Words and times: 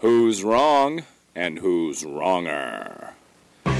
Who's 0.00 0.42
wrong 0.42 1.02
and 1.34 1.58
who's 1.58 2.06
wronger? 2.06 3.12
In 3.66 3.76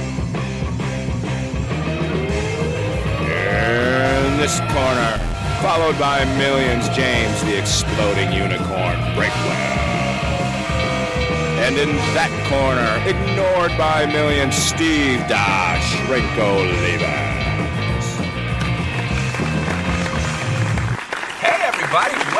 this 4.37 4.59
corner, 4.69 5.17
followed 5.63 5.97
by 5.97 6.23
millions, 6.37 6.87
James 6.89 7.41
the 7.41 7.57
Exploding 7.57 8.31
Unicorn 8.33 8.99
Breakwell. 9.17 9.81
And 11.65 11.75
in 11.79 11.89
that 12.13 12.29
corner, 12.45 13.01
ignored 13.09 13.75
by 13.75 14.05
millions, 14.05 14.53
Steve 14.55 15.27
Dash 15.27 15.95
Rinko 16.05 16.69
Levens. 16.83 18.05
Hey, 21.41 21.63
everybody, 21.65 22.30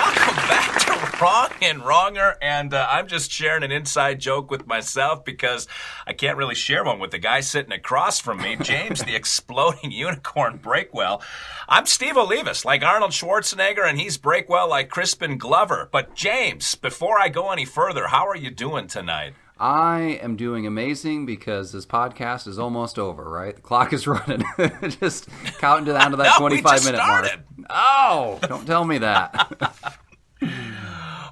Wrong 1.22 1.50
and 1.62 1.82
Wronger. 1.84 2.36
And 2.42 2.74
uh, 2.74 2.88
I'm 2.90 3.08
just 3.08 3.32
sharing 3.32 3.64
an 3.64 3.72
inside 3.72 4.20
joke 4.20 4.50
with 4.50 4.66
myself 4.66 5.24
because 5.24 5.68
I 6.08 6.14
can't 6.14 6.38
really 6.38 6.56
share 6.56 6.84
one 6.84 7.00
with 7.00 7.12
the 7.12 7.20
guy 7.20 7.42
sitting 7.42 7.72
across 7.72 8.20
from 8.20 8.38
me, 8.40 8.56
James 8.62 9.04
the 9.04 9.16
Exploding 9.16 9.92
Unicorn 9.92 10.58
Breakwell. 10.58 11.22
I'm 11.70 11.86
Steve 11.86 12.16
Olivas, 12.16 12.66
like 12.66 12.84
Arnold 12.84 13.12
Schwarzenegger, 13.12 13.88
and 13.88 14.00
he's 14.00 14.18
Breakwell 14.18 14.68
like 14.68 14.90
Crispin 14.90 15.38
Glover. 15.38 15.90
But, 15.92 16.16
James, 16.16 16.74
before 16.76 17.20
I 17.20 17.30
go 17.30 17.52
any 17.52 17.66
further, 17.66 18.08
how 18.08 18.28
are 18.28 18.36
you 18.36 18.50
doing 18.50 18.88
tonight? 18.88 19.34
I 19.60 20.20
am 20.24 20.38
doing 20.38 20.66
amazing 20.66 21.28
because 21.28 21.72
this 21.72 21.86
podcast 21.86 22.48
is 22.48 22.58
almost 22.58 22.98
over, 22.98 23.30
right? 23.30 23.56
The 23.56 23.62
clock 23.62 23.94
is 23.94 24.08
running. 24.08 24.44
just 25.00 25.30
counting 25.60 25.94
down 25.94 26.10
to 26.12 26.18
that 26.18 26.40
No, 26.40 26.46
we 26.46 26.62
25 26.62 26.72
just 26.72 26.86
minute 26.86 26.98
started. 26.98 27.44
mark. 27.58 27.68
Oh, 27.70 28.40
don't 28.48 28.66
tell 28.66 28.84
me 28.84 28.98
that. 28.98 30.00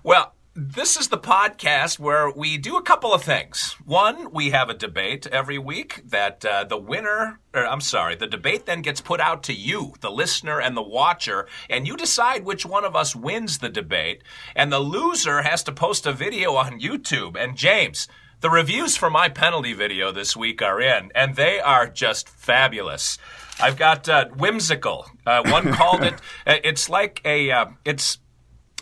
Well, 0.03 0.33
this 0.55 0.97
is 0.97 1.09
the 1.09 1.17
podcast 1.17 1.99
where 1.99 2.31
we 2.31 2.57
do 2.57 2.77
a 2.77 2.81
couple 2.81 3.13
of 3.13 3.23
things. 3.23 3.75
One, 3.85 4.31
we 4.31 4.49
have 4.51 4.69
a 4.69 4.73
debate 4.73 5.27
every 5.27 5.57
week 5.57 6.01
that 6.05 6.43
uh, 6.45 6.63
the 6.63 6.77
winner, 6.77 7.39
or 7.53 7.65
I'm 7.65 7.81
sorry, 7.81 8.15
the 8.15 8.27
debate 8.27 8.65
then 8.65 8.81
gets 8.81 9.01
put 9.01 9.19
out 9.19 9.43
to 9.43 9.53
you, 9.53 9.93
the 10.01 10.09
listener 10.11 10.59
and 10.59 10.75
the 10.75 10.81
watcher, 10.81 11.47
and 11.69 11.85
you 11.87 11.97
decide 11.97 12.45
which 12.45 12.65
one 12.65 12.85
of 12.85 12.95
us 12.95 13.15
wins 13.15 13.57
the 13.57 13.69
debate. 13.69 14.23
And 14.55 14.71
the 14.71 14.79
loser 14.79 15.41
has 15.41 15.63
to 15.63 15.71
post 15.71 16.05
a 16.05 16.13
video 16.13 16.55
on 16.55 16.79
YouTube. 16.79 17.35
And 17.41 17.57
James, 17.57 18.07
the 18.41 18.49
reviews 18.49 18.95
for 18.95 19.09
my 19.09 19.27
penalty 19.27 19.73
video 19.73 20.11
this 20.11 20.35
week 20.35 20.61
are 20.61 20.79
in, 20.79 21.11
and 21.13 21.35
they 21.35 21.59
are 21.59 21.87
just 21.87 22.29
fabulous. 22.29 23.17
I've 23.59 23.75
got 23.77 24.07
uh, 24.07 24.27
whimsical. 24.29 25.07
Uh, 25.25 25.43
one 25.45 25.73
called 25.73 26.03
it. 26.03 26.13
uh, 26.47 26.55
It's 26.63 26.89
like 26.89 27.21
a. 27.25 27.51
Uh, 27.51 27.65
it's 27.83 28.19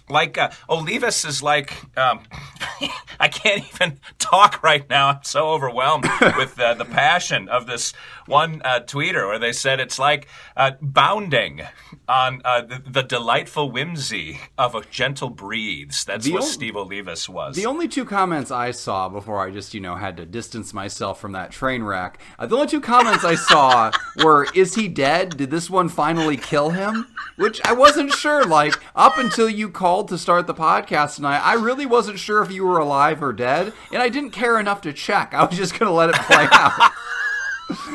like 0.09 0.38
uh, 0.38 0.50
Olivas 0.69 1.25
is 1.27 1.44
like 1.44 1.73
um, 1.97 2.22
I 3.19 3.27
can't 3.27 3.63
even 3.73 4.00
talk 4.19 4.63
right 4.63 4.88
now. 4.89 5.08
I'm 5.09 5.23
so 5.23 5.50
overwhelmed 5.52 6.05
with 6.38 6.59
uh, 6.59 6.73
the 6.75 6.86
passion 6.86 7.50
of 7.50 7.67
this 7.67 7.94
one 8.28 8.61
uh, 8.66 8.81
tweeter 8.81 9.28
where 9.28 9.39
they 9.39 9.53
said 9.53 9.80
it's 9.80 9.97
like 9.97 10.28
uh, 10.55 10.72
bounding 10.81 11.61
on 12.09 12.41
uh, 12.45 12.61
the, 12.61 12.81
the 12.85 13.03
delightful 13.03 13.72
whimsy 13.72 14.39
of 14.58 14.75
a 14.75 14.81
gentle 14.91 15.30
breeze. 15.30 16.03
That's 16.05 16.25
The 16.25 16.33
what 16.33 16.41
ol- 16.44 16.47
Steve 16.47 16.73
Olivas 16.75 17.28
was. 17.30 17.55
The 17.55 17.66
only 17.66 17.88
two 17.88 18.05
comments 18.05 18.52
I 18.52 18.72
saw 18.72 19.09
before 19.09 19.45
I 19.45 19.50
just, 19.52 19.73
you 19.73 19.80
know, 19.81 19.95
had 19.95 20.17
to 20.17 20.25
distance 20.25 20.73
myself 20.73 21.19
from 21.19 21.31
that 21.33 21.52
train 21.52 21.83
wreck, 21.83 22.19
uh, 22.38 22.45
the 22.45 22.55
only 22.55 22.67
two 22.67 22.81
comments 22.81 23.23
I 23.23 23.35
saw 23.35 23.91
were, 24.23 24.47
is 24.53 24.75
he 24.75 24.88
dead? 24.88 25.38
Did 25.38 25.50
this 25.50 25.69
one 25.69 25.89
finally 25.89 26.38
kill 26.38 26.69
him? 26.69 27.08
Which 27.38 27.61
I 27.66 27.73
wasn't 27.73 28.11
sure. 28.13 28.45
Like, 28.45 28.75
up 28.95 29.17
until 29.17 29.50
you 29.50 29.69
called 29.69 29.97
to 30.06 30.17
start 30.17 30.48
the 30.48 30.53
podcast 30.53 31.16
tonight, 31.16 31.40
I 31.40 31.53
really 31.53 31.86
wasn't 31.86 32.20
sure 32.20 32.42
if 32.42 32.52
you 32.52 32.66
were 32.66 32.78
alive 32.80 33.22
or 33.23 33.34
dead, 33.34 33.73
and 33.92 34.02
I 34.02 34.09
didn't 34.09 34.31
care 34.31 34.59
enough 34.59 34.81
to 34.81 34.94
check. 34.94 35.34
I 35.34 35.44
was 35.45 35.58
just 35.58 35.78
going 35.78 35.90
to 35.90 35.94
let 35.94 36.09
it 36.09 36.16
play 36.16 36.48
out. 36.52 36.92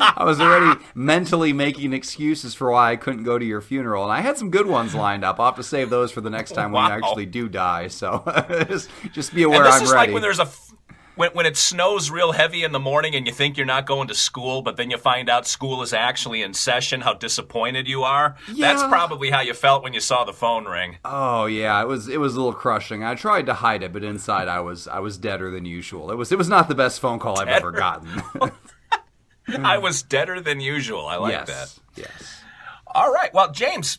I 0.00 0.24
was 0.24 0.38
already 0.38 0.78
mentally 0.94 1.54
making 1.54 1.94
excuses 1.94 2.54
for 2.54 2.70
why 2.70 2.92
I 2.92 2.96
couldn't 2.96 3.22
go 3.22 3.38
to 3.38 3.44
your 3.44 3.62
funeral, 3.62 4.02
and 4.04 4.12
I 4.12 4.20
had 4.20 4.36
some 4.36 4.50
good 4.50 4.66
ones 4.66 4.94
lined 4.94 5.24
up. 5.24 5.40
I'll 5.40 5.46
have 5.46 5.56
to 5.56 5.62
save 5.62 5.88
those 5.88 6.12
for 6.12 6.20
the 6.20 6.28
next 6.28 6.52
time 6.52 6.72
when 6.72 6.84
I 6.84 6.94
actually 6.96 7.26
do 7.26 7.48
die. 7.48 7.88
So 7.88 8.22
just, 8.68 8.90
just 9.12 9.34
be 9.34 9.44
aware 9.44 9.58
and 9.58 9.66
this 9.66 9.76
I'm 9.76 9.82
is 9.84 9.92
ready. 9.92 10.08
like 10.08 10.12
when 10.14 10.22
there's 10.22 10.40
a 10.40 10.42
f- 10.42 10.72
when, 11.14 11.30
when 11.32 11.46
it 11.46 11.56
snows 11.56 12.10
real 12.10 12.32
heavy 12.32 12.64
in 12.64 12.72
the 12.72 12.78
morning 12.80 13.14
and 13.14 13.26
you 13.26 13.32
think 13.32 13.56
you're 13.56 13.66
not 13.66 13.86
going 13.86 14.08
to 14.08 14.14
school, 14.14 14.62
but 14.62 14.76
then 14.76 14.90
you 14.90 14.96
find 14.96 15.28
out 15.28 15.46
school 15.46 15.82
is 15.82 15.92
actually 15.92 16.42
in 16.42 16.54
session. 16.54 17.02
How 17.02 17.14
disappointed 17.14 17.88
you 17.88 18.02
are. 18.02 18.36
That's 18.58 18.82
probably 18.82 19.30
how 19.30 19.40
you 19.40 19.54
felt 19.54 19.82
when 19.82 19.92
you 19.92 20.00
saw 20.00 20.24
the 20.24 20.32
phone 20.32 20.64
ring. 20.64 20.98
oh 21.04 21.46
yeah, 21.46 21.80
it 21.80 21.86
was 21.88 22.08
it 22.08 22.18
was 22.20 22.34
a 22.34 22.38
little 22.38 22.52
crushing. 22.52 23.04
I 23.04 23.14
tried 23.14 23.46
to 23.46 23.54
hide 23.54 23.82
it, 23.82 23.92
but 23.92 24.04
inside 24.04 24.48
I 24.48 24.60
was 24.60 24.88
I 24.88 25.00
was 25.00 25.18
deader 25.18 25.50
than 25.50 25.64
usual. 25.64 26.10
It 26.10 26.16
was 26.16 26.32
it 26.32 26.38
was 26.38 26.48
not 26.48 26.68
the 26.68 26.74
best 26.74 27.00
phone 27.00 27.18
call 27.18 27.38
I've 27.38 27.48
ever 27.48 27.70
gotten. 27.70 28.22
Hmm. 29.46 29.66
I 29.66 29.78
was 29.78 30.04
deader 30.04 30.40
than 30.40 30.60
usual. 30.60 31.06
I 31.06 31.16
like 31.16 31.32
yes, 31.32 31.48
that. 31.48 31.80
yes. 31.96 32.42
All 32.86 33.12
right. 33.12 33.34
Well, 33.34 33.50
James, 33.50 33.98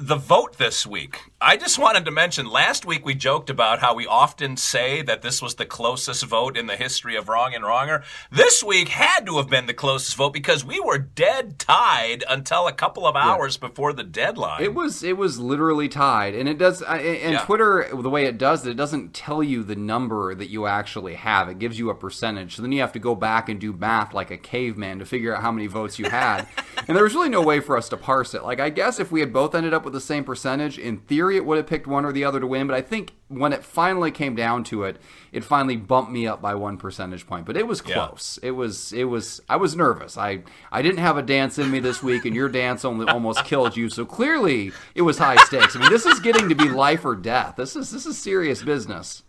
the 0.00 0.16
vote 0.16 0.58
this 0.58 0.84
week. 0.84 1.30
I 1.40 1.56
just 1.56 1.78
wanted 1.78 2.04
to 2.06 2.10
mention 2.10 2.50
last 2.50 2.84
week 2.84 3.06
we 3.06 3.14
joked 3.14 3.48
about 3.48 3.78
how 3.78 3.94
we 3.94 4.08
often 4.08 4.56
say 4.56 5.02
that 5.02 5.22
this 5.22 5.40
was 5.40 5.54
the 5.54 5.64
closest 5.64 6.24
vote 6.24 6.56
in 6.56 6.66
the 6.66 6.74
history 6.74 7.14
of 7.14 7.28
Wrong 7.28 7.54
and 7.54 7.62
Wronger. 7.62 8.02
This 8.28 8.64
week 8.64 8.88
had 8.88 9.24
to 9.26 9.36
have 9.36 9.48
been 9.48 9.66
the 9.66 9.72
closest 9.72 10.16
vote 10.16 10.32
because 10.32 10.64
we 10.64 10.80
were 10.80 10.98
dead 10.98 11.60
tied 11.60 12.24
until 12.28 12.66
a 12.66 12.72
couple 12.72 13.06
of 13.06 13.14
hours 13.14 13.56
before 13.56 13.92
the 13.92 14.02
deadline. 14.02 14.64
It 14.64 14.74
was 14.74 15.04
it 15.04 15.16
was 15.16 15.38
literally 15.38 15.88
tied, 15.88 16.34
and 16.34 16.48
it 16.48 16.58
does. 16.58 16.82
And 16.82 17.34
Yeah. 17.34 17.44
Twitter, 17.44 17.88
the 17.92 18.10
way 18.10 18.24
it 18.24 18.36
does 18.36 18.66
it, 18.66 18.70
it 18.72 18.76
doesn't 18.76 19.14
tell 19.14 19.40
you 19.40 19.62
the 19.62 19.76
number 19.76 20.34
that 20.34 20.50
you 20.50 20.66
actually 20.66 21.14
have. 21.14 21.48
It 21.48 21.60
gives 21.60 21.78
you 21.78 21.88
a 21.90 21.94
percentage. 21.94 22.56
So 22.56 22.62
then 22.62 22.72
you 22.72 22.80
have 22.80 22.92
to 22.94 22.98
go 22.98 23.14
back 23.14 23.48
and 23.48 23.60
do 23.60 23.72
math 23.72 24.12
like 24.12 24.32
a 24.32 24.38
caveman 24.38 24.98
to 24.98 25.06
figure 25.06 25.36
out 25.36 25.42
how 25.42 25.52
many 25.52 25.68
votes 25.68 26.00
you 26.00 26.10
had. 26.10 26.48
and 26.88 26.96
there 26.96 27.04
was 27.04 27.14
really 27.14 27.28
no 27.28 27.42
way 27.42 27.60
for 27.60 27.76
us 27.76 27.88
to 27.90 27.96
parse 27.96 28.34
it. 28.34 28.42
Like 28.42 28.58
I 28.58 28.70
guess 28.70 28.98
if 28.98 29.12
we 29.12 29.20
had 29.20 29.32
both 29.32 29.54
ended 29.54 29.72
up 29.72 29.84
with 29.84 29.94
the 29.94 30.00
same 30.00 30.24
percentage, 30.24 30.80
in 30.80 30.98
theory 30.98 31.27
it 31.36 31.44
would 31.44 31.56
have 31.58 31.66
picked 31.66 31.86
one 31.86 32.04
or 32.04 32.12
the 32.12 32.24
other 32.24 32.40
to 32.40 32.46
win. 32.46 32.66
But 32.66 32.76
I 32.76 32.80
think 32.80 33.14
when 33.28 33.52
it 33.52 33.62
finally 33.64 34.10
came 34.10 34.34
down 34.34 34.64
to 34.64 34.84
it, 34.84 34.96
it 35.32 35.44
finally 35.44 35.76
bumped 35.76 36.10
me 36.10 36.26
up 36.26 36.40
by 36.40 36.54
one 36.54 36.76
percentage 36.78 37.26
point. 37.26 37.44
But 37.46 37.56
it 37.56 37.66
was 37.66 37.82
Yeah. 37.86 37.94
close. 38.06 38.38
It 38.42 38.52
was 38.52 38.92
it 38.92 39.04
was. 39.04 39.40
I 39.48 39.56
was 39.56 39.76
nervous. 39.76 40.16
I 40.16 40.42
I 40.72 40.82
didn't 40.82 40.98
have 40.98 41.16
a 41.18 41.22
dance 41.22 41.58
in 41.58 41.70
me 41.70 41.78
this 41.80 42.02
week, 42.02 42.24
and 42.24 42.34
your 42.34 42.48
dance 42.48 42.84
only 42.84 43.06
almost 43.06 43.44
killed 43.44 43.76
you. 43.76 43.88
So 43.90 44.04
clearly, 44.04 44.72
it 44.94 45.02
was 45.02 45.18
high 45.18 45.36
stakes. 45.44 45.76
I 45.76 45.80
mean, 45.80 45.90
this 45.90 46.06
is 46.06 46.20
getting 46.20 46.48
to 46.48 46.54
be 46.54 46.68
life 46.68 47.04
or 47.04 47.14
death. 47.14 47.54
This 47.56 47.76
is 47.76 47.90
this 47.90 48.06
is 48.06 48.16
serious 48.18 48.62
business. 48.62 49.22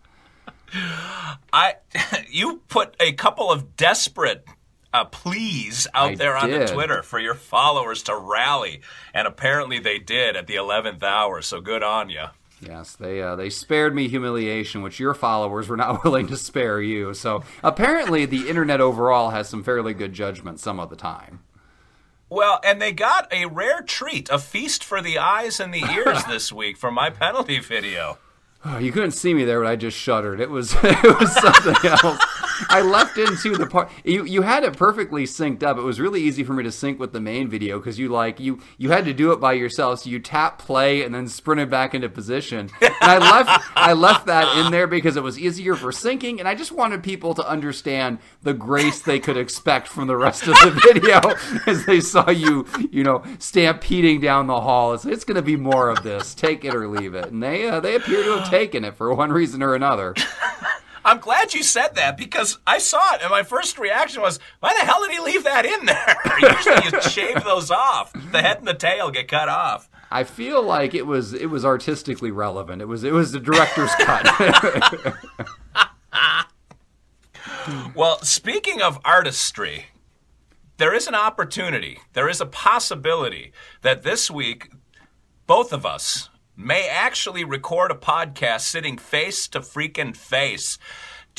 I 1.52 1.76
you 2.30 2.62
put 2.68 2.96
a 3.00 3.14
couple 3.14 3.52
of 3.52 3.76
desperate 3.76 4.46
uh, 4.94 5.06
pleas 5.06 5.88
out 5.94 6.12
I 6.12 6.16
there 6.16 6.38
on 6.38 6.52
the. 6.52 6.66
Twitter 6.66 7.04
for 7.04 7.20
your 7.20 7.36
followers 7.36 8.04
to 8.04 8.16
rally, 8.16 8.82
and 9.14 9.28
apparently 9.28 9.80
they 9.80 10.00
did 10.00 10.36
at 10.36 10.48
the 10.48 10.56
eleventh 10.56 11.04
hour. 11.04 11.42
So 11.42 11.62
good 11.62 11.84
on 11.84 12.10
you. 12.10 12.26
Yes, 12.62 12.96
they 12.96 13.22
uh, 13.22 13.36
they 13.36 13.50
spared 13.50 13.96
me 13.96 14.08
humiliation, 14.08 14.82
which 14.82 15.00
your 15.00 15.14
followers 15.14 15.70
were 15.70 15.78
not 15.78 16.04
willing 16.04 16.28
to 16.28 16.38
spare 16.38 16.82
you. 16.82 17.14
So 17.14 17.44
apparently, 17.64 18.26
the 18.26 18.50
internet 18.50 18.82
overall 18.82 19.30
has 19.30 19.48
some 19.48 19.64
fairly 19.64 19.94
good 19.94 20.14
judgment 20.14 20.60
some 20.60 20.80
of 20.80 20.90
the 20.90 20.96
time. 20.96 21.42
Well, 22.30 22.60
and 22.64 22.80
they 22.82 22.92
got 22.92 23.32
a 23.34 23.48
rare 23.48 23.82
treat, 23.82 24.30
a 24.30 24.38
feast 24.38 24.84
for 24.84 25.02
the 25.02 25.18
eyes 25.18 25.60
and 25.60 25.74
the 25.74 25.84
ears 25.84 26.24
this 26.28 26.52
week 26.52 26.78
for 26.78 26.92
my 26.92 27.10
penalty 27.10 27.60
video. 27.60 28.20
Oh, 28.66 28.78
you 28.80 28.92
couldn't 28.92 29.12
see 29.12 29.34
me 29.34 29.46
there, 29.46 29.62
but 29.62 29.70
I 29.70 29.76
just 29.76 29.98
shuddered. 29.98 30.40
It 30.40 30.50
was 30.50 30.76
it 30.84 31.20
was 31.20 31.34
something 31.34 31.90
else. 31.90 32.22
I 32.70 32.82
left 32.82 33.18
into 33.18 33.56
the 33.56 33.68
part. 33.68 33.90
You 34.04 34.26
you 34.26 34.42
had 34.42 34.64
it 34.64 34.76
perfectly 34.78 35.26
synced 35.26 35.64
up. 35.64 35.78
It 35.78 35.84
was 35.84 36.00
really 36.00 36.22
easy 36.22 36.44
for 36.44 36.54
me 36.54 36.64
to 36.64 36.72
sync 36.72 37.00
with 37.00 37.14
the 37.14 37.22
main 37.22 37.48
video 37.48 37.80
because 37.80 38.00
you 38.00 38.10
like 38.10 38.40
you 38.40 38.60
you 38.78 38.92
had 38.92 39.06
to 39.06 39.14
do 39.14 39.32
it 39.32 39.40
by 39.40 39.54
yourself. 39.54 40.00
So 40.00 40.10
you 40.10 40.20
tap 40.20 40.60
play 40.60 41.04
and 41.04 41.14
then 41.14 41.28
sprinted 41.28 41.70
back 41.70 41.94
into 41.94 42.10
position. 42.10 42.70
And 42.82 42.94
I 43.02 43.18
left 43.18 43.72
I 43.76 43.94
left 43.94 44.26
that 44.28 44.58
in 44.58 44.72
there 44.72 44.88
because 44.88 45.16
it 45.16 45.24
was 45.24 45.40
easier 45.40 45.76
for 45.76 45.92
syncing, 45.92 46.40
and 46.40 46.48
I 46.48 46.56
just 46.56 46.72
wanted 46.72 47.04
people 47.04 47.34
to 47.36 47.48
understand 47.48 48.20
the 48.44 48.54
grace 48.54 49.02
they 49.02 49.20
could 49.20 49.38
expect 49.38 49.88
from 49.88 50.08
the 50.08 50.18
rest 50.18 50.44
of 50.44 50.56
the 50.56 50.80
video 50.84 51.20
as 51.66 51.86
they 51.86 52.00
saw 52.00 52.30
you 52.30 52.66
you 52.92 53.04
know 53.04 53.24
stampeding 53.40 54.20
down 54.20 54.48
the 54.48 54.60
hall. 54.60 54.94
It's 54.94 55.06
it's 55.06 55.24
going 55.24 55.36
to 55.36 55.42
be 55.42 55.56
more 55.56 55.90
of 55.90 56.04
this. 56.04 56.34
Take 56.34 56.66
it 56.66 56.76
or 56.76 56.88
leave 56.88 57.16
it, 57.16 57.32
and 57.32 57.42
they 57.42 57.68
uh, 57.68 57.80
they 57.80 57.96
appear 57.96 58.24
to 58.24 58.38
have 58.38 58.50
taken 58.50 58.84
it 58.84 58.96
for 58.96 59.14
one 59.14 59.32
reason 59.32 59.64
or 59.64 59.76
another. 59.76 60.14
I'm 61.10 61.18
glad 61.18 61.56
you 61.56 61.64
said 61.64 61.96
that 61.96 62.18
because 62.18 62.60
I 62.68 62.78
saw 62.78 63.16
it 63.16 63.22
and 63.24 63.32
my 63.32 63.42
first 63.42 63.80
reaction 63.80 64.22
was, 64.22 64.40
why 64.60 64.76
the 64.76 64.86
hell 64.86 65.02
did 65.02 65.10
he 65.10 65.20
leave 65.20 65.44
that 65.44 65.66
in 65.66 65.88
there? 65.88 66.18
Usually 66.40 66.86
you 66.86 67.02
shave 67.02 67.44
those 67.44 67.72
off. 67.72 68.14
The 68.14 68.44
head 68.44 68.60
and 68.60 68.68
the 68.68 68.76
tail 68.76 69.10
get 69.10 69.28
cut 69.28 69.50
off. 69.50 69.90
I 70.12 70.24
feel 70.24 70.62
like 70.62 70.94
it 70.94 71.08
was 71.08 71.34
it 71.34 71.48
was 71.48 71.66
artistically 71.66 72.30
relevant. 72.30 72.84
It 72.84 72.86
was 72.86 73.04
it 73.04 73.12
was 73.12 73.32
the 73.32 73.40
director's 73.40 73.90
cut. 74.00 75.16
Well, 77.96 78.20
speaking 78.22 78.80
of 78.80 79.00
artistry, 79.04 79.88
there 80.78 80.94
is 80.94 81.08
an 81.08 81.16
opportunity, 81.16 81.98
there 82.14 82.30
is 82.30 82.40
a 82.40 82.46
possibility 82.46 83.52
that 83.82 84.04
this 84.04 84.30
week, 84.30 84.72
both 85.48 85.74
of 85.74 85.88
us 85.88 86.30
may 86.60 86.90
actually 86.90 87.46
record 87.46 87.90
a 87.90 87.96
podcast 87.96 88.62
sitting 88.62 88.98
face 88.98 89.48
to 89.48 89.62
freaking 89.62 90.14
face. 90.14 90.78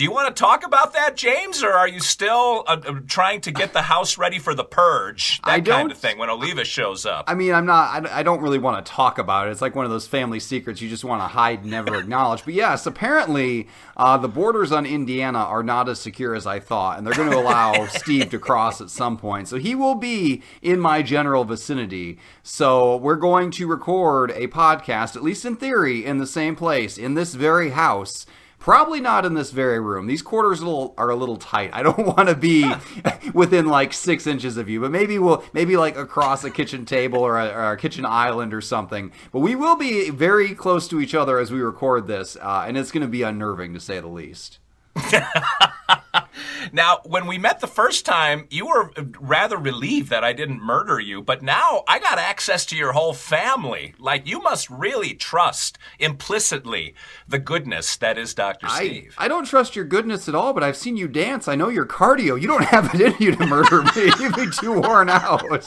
Do 0.01 0.05
you 0.05 0.13
want 0.13 0.35
to 0.35 0.41
talk 0.41 0.65
about 0.65 0.95
that, 0.95 1.15
James, 1.15 1.63
or 1.63 1.73
are 1.73 1.87
you 1.87 2.01
still 2.01 2.65
uh, 2.67 2.81
uh, 2.87 3.01
trying 3.07 3.43
to 3.43 3.51
get 3.51 3.75
the 3.75 3.83
house 3.83 4.17
ready 4.17 4.39
for 4.39 4.55
the 4.55 4.65
purge? 4.65 5.43
That 5.43 5.63
kind 5.67 5.93
of 5.93 5.99
thing 5.99 6.17
when 6.17 6.31
Oliva 6.31 6.65
shows 6.65 7.05
up. 7.05 7.27
I 7.29 7.35
mean, 7.35 7.53
I'm 7.53 7.67
not. 7.67 8.07
I, 8.07 8.21
I 8.21 8.23
don't 8.23 8.41
really 8.41 8.59
want 8.59 8.83
to 8.83 8.91
talk 8.91 9.19
about 9.19 9.47
it. 9.47 9.51
It's 9.51 9.61
like 9.61 9.75
one 9.75 9.85
of 9.85 9.91
those 9.91 10.07
family 10.07 10.41
secrets 10.41 10.81
you 10.81 10.89
just 10.89 11.05
want 11.05 11.21
to 11.21 11.29
hide, 11.29 11.61
and 11.61 11.71
never 11.71 11.97
acknowledge. 12.01 12.47
But 12.47 12.55
yes, 12.55 12.87
apparently 12.87 13.69
uh, 13.95 14.17
the 14.17 14.27
borders 14.27 14.73
on 14.73 14.87
Indiana 14.87 15.41
are 15.41 15.63
not 15.63 15.87
as 15.87 16.01
secure 16.01 16.35
as 16.35 16.47
I 16.47 16.61
thought, 16.61 16.97
and 16.97 17.07
they're 17.07 17.13
going 17.13 17.31
to 17.31 17.39
allow 17.39 17.85
Steve 17.89 18.31
to 18.31 18.39
cross 18.39 18.81
at 18.81 18.89
some 18.89 19.19
point. 19.19 19.49
So 19.49 19.59
he 19.59 19.75
will 19.75 19.97
be 19.97 20.41
in 20.63 20.81
my 20.81 21.03
general 21.03 21.45
vicinity. 21.45 22.19
So 22.43 22.97
we're 22.97 23.17
going 23.17 23.51
to 23.51 23.67
record 23.67 24.31
a 24.31 24.47
podcast, 24.47 25.15
at 25.15 25.23
least 25.23 25.45
in 25.45 25.57
theory, 25.57 26.07
in 26.07 26.17
the 26.17 26.27
same 26.27 26.57
place, 26.57 26.97
in 26.97 27.13
this 27.13 27.35
very 27.35 27.69
house. 27.69 28.25
Probably 28.61 29.01
not 29.01 29.25
in 29.25 29.33
this 29.33 29.53
very 29.53 29.81
room. 29.81 30.07
These 30.07 30.21
quarters 30.21 30.63
are 30.63 31.09
a 31.09 31.17
little 31.17 31.39
tight. 31.39 31.71
I 31.73 31.83
don't 31.83 31.99
want 32.17 32.29
to 32.29 32.35
be 32.35 32.71
within 33.35 33.67
like 33.67 33.95
six 33.95 34.27
inches 34.27 34.59
of 34.59 34.69
you, 34.69 34.83
but 34.83 34.91
maybe 34.91 35.19
we'll 35.19 35.43
maybe 35.55 35.79
like 35.79 35.97
across 35.97 36.45
a 36.45 36.51
kitchen 36.51 36.85
table 36.85 37.21
or 37.21 37.39
a, 37.39 37.49
or 37.49 37.73
a 37.73 37.77
kitchen 37.79 38.05
island 38.05 38.53
or 38.53 38.61
something. 38.61 39.13
But 39.33 39.41
we 39.41 39.55
will 39.55 39.77
be 39.77 40.11
very 40.11 40.55
close 40.55 40.87
to 40.89 41.01
each 41.01 41.15
other 41.15 41.39
as 41.39 41.51
we 41.51 41.61
record 41.61 42.07
this, 42.07 42.37
uh, 42.37 42.65
and 42.69 42.77
it's 42.77 42.93
going 42.93 43.03
to 43.03 43.09
be 43.09 43.23
unnerving 43.23 43.73
to 43.73 43.81
say 43.81 43.99
the 43.99 44.09
least. 44.09 44.59
Now, 46.73 47.01
when 47.05 47.27
we 47.27 47.39
met 47.39 47.61
the 47.61 47.67
first 47.67 48.05
time, 48.05 48.47
you 48.51 48.67
were 48.67 48.93
rather 49.21 49.57
relieved 49.57 50.11
that 50.11 50.25
I 50.25 50.33
didn't 50.33 50.63
murder 50.63 51.01
you, 51.01 51.23
but 51.23 51.43
now 51.43 51.85
I 51.89 51.99
got 51.99 52.19
access 52.19 52.65
to 52.67 52.77
your 52.77 52.93
whole 52.93 53.15
family. 53.15 53.95
Like, 53.99 54.27
you 54.27 54.41
must 54.41 54.71
really 54.71 55.15
trust 55.15 55.79
implicitly 55.99 56.95
the 57.27 57.39
goodness 57.39 57.97
that 57.97 58.19
is 58.19 58.35
Dr. 58.35 58.67
I, 58.69 58.87
Steve. 58.87 59.15
I 59.19 59.29
don't 59.29 59.45
trust 59.45 59.77
your 59.77 59.85
goodness 59.85 60.29
at 60.29 60.35
all, 60.35 60.53
but 60.53 60.63
I've 60.63 60.77
seen 60.77 60.97
you 60.97 61.09
dance. 61.09 61.49
I 61.49 61.55
know 61.55 61.69
your 61.69 61.87
cardio. 61.87 62.41
You 62.41 62.47
don't 62.47 62.65
have 62.77 62.95
it 62.95 63.01
in 63.01 63.15
you 63.19 63.37
to 63.37 63.47
murder 63.47 63.83
me. 63.83 64.13
You'd 64.19 64.37
be 64.37 64.51
too 64.51 64.81
worn 64.81 65.09
out. 65.09 65.65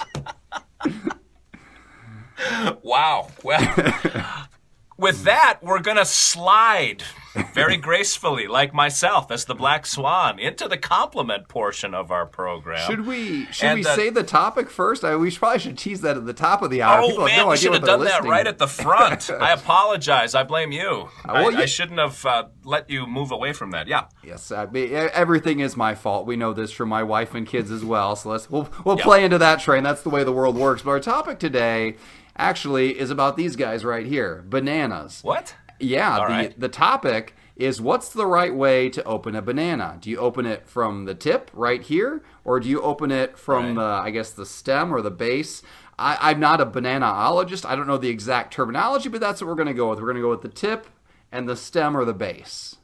Wow. 2.82 3.30
Well, 3.44 3.76
with 4.98 5.24
that, 5.24 5.60
we're 5.62 5.80
going 5.80 5.98
to 5.98 6.06
slide 6.06 7.04
very 7.54 7.78
gracefully, 7.78 8.48
like 8.48 8.74
myself, 8.74 9.32
as 9.32 9.46
the 9.46 9.56
Black 9.56 9.86
Swan, 9.86 10.40
into 10.40 10.68
the 10.68 10.78
compliment 10.78 11.48
portion 11.48 11.94
of 11.94 12.12
our 12.12 12.26
program. 12.26 12.86
Should 12.86 13.06
we 13.06 13.46
should 13.52 13.66
And, 13.66 13.80
we 13.80 13.86
uh, 13.86 13.96
say 13.96 14.10
the 14.10 14.24
topic 14.24 14.70
first? 14.70 15.04
I, 15.04 15.16
we 15.16 15.32
probably 15.32 15.60
should 15.60 15.78
tease 15.78 16.02
that 16.02 16.18
at 16.18 16.26
the 16.26 16.34
top 16.34 16.62
of 16.62 16.70
the 16.70 16.82
hour. 16.82 17.02
Oh 17.02 17.08
People 17.10 17.26
have 17.28 17.36
man, 17.36 17.46
no 17.46 17.52
we 17.52 17.58
should 17.58 17.74
have 17.74 17.84
done 17.84 18.04
that 18.04 18.24
right 18.24 18.46
at 18.46 18.58
the 18.58 18.68
front. 18.68 19.30
I 19.42 19.54
apologize. 19.54 20.36
I 20.36 20.44
blame 20.44 20.72
you. 20.72 21.10
well, 21.26 21.58
I, 21.58 21.62
I 21.62 21.66
shouldn't 21.66 22.00
have 22.00 22.26
uh, 22.26 22.46
let 22.64 22.90
you 22.90 23.08
move 23.08 23.32
away 23.32 23.54
from 23.54 23.72
that. 23.72 23.88
Yeah. 23.88 24.06
Yes, 24.24 24.52
I 24.52 24.66
mean, 24.66 24.94
everything 24.94 25.60
is 25.60 25.76
my 25.76 25.96
fault. 25.96 26.26
We 26.26 26.36
know 26.36 26.54
this 26.54 26.72
from 26.72 26.90
my 26.90 27.04
wife 27.04 27.34
and 27.34 27.48
kids 27.48 27.72
as 27.72 27.84
well. 27.84 28.16
So 28.16 28.30
let's 28.30 28.50
we'll 28.50 28.70
we'll 28.86 28.98
play 28.98 29.24
into 29.24 29.38
that 29.40 29.60
train. 29.60 29.84
That's 29.84 30.02
the 30.02 30.10
way 30.10 30.24
the 30.24 30.32
world 30.32 30.56
works. 30.56 30.82
But 30.82 30.92
our 30.92 31.00
topic 31.00 31.40
today 31.40 31.96
actually 32.38 33.00
is 33.00 33.10
about 33.12 33.38
these 33.38 33.56
guys 33.56 33.86
right 33.86 34.06
here, 34.06 34.44
bananas. 34.48 35.20
What? 35.24 35.56
Yeah, 35.84 36.18
All 36.20 36.26
the 36.28 36.32
right. 36.34 36.60
the 36.60 36.70
topic 36.70 37.36
is 37.56 37.80
what's 37.80 38.10
the 38.10 38.26
right 38.26 38.54
way 38.54 38.90
to 38.90 39.04
open 39.04 39.36
a 39.36 39.42
banana? 39.42 39.98
Do 40.02 40.10
you 40.10 40.18
open 40.18 40.46
it 40.46 40.68
from 40.68 41.06
the 41.06 41.14
tip 41.16 41.52
right 41.54 41.82
here, 41.82 42.24
or 42.44 42.60
do 42.60 42.68
you 42.68 42.82
open 42.82 43.12
it 43.12 43.38
from 43.38 43.66
Right. 43.66 43.76
the 43.76 44.08
I 44.08 44.10
guess 44.12 44.32
the 44.32 44.46
stem 44.46 44.94
or 44.94 45.02
the 45.02 45.12
base? 45.12 45.62
I, 46.00 46.18
I'm 46.32 46.40
not 46.40 46.60
a 46.60 46.66
bananaologist. 46.66 47.66
I 47.70 47.76
don't 47.76 47.86
know 47.86 47.98
the 48.00 48.10
exact 48.10 48.52
terminology, 48.54 49.10
but 49.10 49.22
that's 49.22 49.42
what 49.42 49.48
we're 49.48 49.56
going 49.56 49.68
to 49.68 49.74
go 49.76 49.90
with. 49.92 50.00
We're 50.00 50.06
going 50.08 50.16
to 50.16 50.22
go 50.24 50.32
with 50.32 50.42
the 50.42 50.50
tip 50.50 50.88
and 51.32 51.48
the 51.48 51.56
stem 51.56 51.96
or 51.96 52.04
the 52.04 52.14
base. 52.16 52.78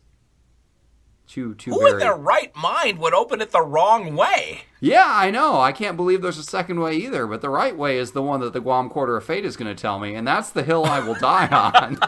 Two, 1.28 1.54
two 1.56 1.72
Who 1.72 1.80
very. 1.80 1.92
in 1.94 2.00
their 2.00 2.16
right 2.16 2.56
mind 2.56 2.98
would 3.00 3.14
open 3.14 3.40
it 3.42 3.52
the 3.52 3.62
wrong 3.62 4.16
way? 4.16 4.62
Yeah, 4.80 5.06
I 5.08 5.30
know. 5.30 5.60
I 5.60 5.72
can't 5.72 5.96
believe 5.98 6.22
there's 6.24 6.40
a 6.40 6.44
second 6.44 6.80
way 6.80 6.96
either. 6.98 7.28
But 7.28 7.42
the 7.42 7.50
right 7.52 7.78
way 7.78 7.98
is 7.98 8.12
the 8.12 8.24
one 8.24 8.40
that 8.40 8.54
the 8.54 8.62
Guam 8.62 8.90
Quarter 8.90 9.18
of 9.18 9.24
Fate 9.26 9.46
is 9.46 9.56
going 9.58 9.76
to 9.76 9.80
tell 9.80 10.00
me, 10.00 10.16
and 10.16 10.28
that's 10.28 10.50
the 10.50 10.64
hill 10.64 10.86
I 10.86 11.00
will 11.02 11.14
die 11.16 11.48
on. 11.52 12.00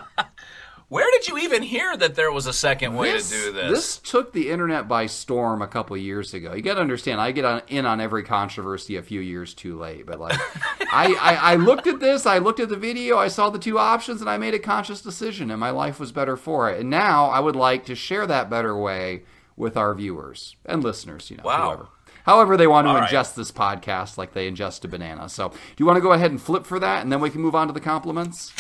Where 0.91 1.09
did 1.13 1.29
you 1.29 1.37
even 1.37 1.63
hear 1.63 1.95
that 1.95 2.15
there 2.15 2.33
was 2.33 2.47
a 2.47 2.51
second 2.51 2.97
way 2.97 3.13
to 3.17 3.29
do 3.29 3.53
this? 3.53 3.71
This 3.71 3.97
took 3.99 4.33
the 4.33 4.49
internet 4.51 4.89
by 4.89 5.05
storm 5.05 5.61
a 5.61 5.67
couple 5.67 5.95
years 5.95 6.33
ago. 6.33 6.53
You 6.53 6.61
got 6.61 6.73
to 6.73 6.81
understand, 6.81 7.21
I 7.21 7.31
get 7.31 7.45
on, 7.45 7.61
in 7.69 7.85
on 7.85 8.01
every 8.01 8.23
controversy 8.23 8.97
a 8.97 9.01
few 9.01 9.21
years 9.21 9.53
too 9.53 9.79
late. 9.79 10.05
But 10.05 10.19
like, 10.19 10.37
I, 10.91 11.13
I, 11.13 11.35
I 11.53 11.55
looked 11.55 11.87
at 11.87 12.01
this, 12.01 12.25
I 12.25 12.39
looked 12.39 12.59
at 12.59 12.67
the 12.67 12.75
video, 12.75 13.17
I 13.17 13.29
saw 13.29 13.49
the 13.49 13.57
two 13.57 13.79
options, 13.79 14.19
and 14.19 14.29
I 14.29 14.37
made 14.37 14.53
a 14.53 14.59
conscious 14.59 15.01
decision, 15.01 15.49
and 15.49 15.61
my 15.61 15.69
life 15.69 15.97
was 15.97 16.11
better 16.11 16.35
for 16.35 16.69
it. 16.69 16.81
And 16.81 16.89
now 16.89 17.27
I 17.27 17.39
would 17.39 17.55
like 17.55 17.85
to 17.85 17.95
share 17.95 18.27
that 18.27 18.49
better 18.49 18.75
way 18.77 19.21
with 19.55 19.77
our 19.77 19.95
viewers 19.95 20.57
and 20.65 20.83
listeners. 20.83 21.31
You 21.31 21.37
know, 21.37 21.43
Wow. 21.45 21.67
whoever. 21.69 21.87
However, 22.25 22.57
they 22.57 22.67
want 22.67 22.85
to 22.87 22.89
All 22.89 22.97
right. 22.97 23.09
ingest 23.09 23.35
this 23.35 23.49
podcast 23.53 24.17
like 24.17 24.33
they 24.33 24.51
ingest 24.51 24.83
a 24.83 24.89
banana. 24.89 25.29
So, 25.29 25.47
do 25.47 25.55
you 25.77 25.85
want 25.85 25.95
to 25.95 26.01
go 26.01 26.11
ahead 26.11 26.31
and 26.31 26.41
flip 26.41 26.65
for 26.65 26.79
that, 26.79 27.01
and 27.01 27.09
then 27.13 27.21
we 27.21 27.29
can 27.29 27.39
move 27.39 27.55
on 27.55 27.67
to 27.67 27.73
the 27.73 27.79
compliments? 27.79 28.51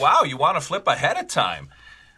Wow, 0.00 0.22
you 0.22 0.36
want 0.36 0.56
to 0.56 0.60
flip 0.60 0.86
ahead 0.86 1.16
of 1.16 1.28
time. 1.28 1.70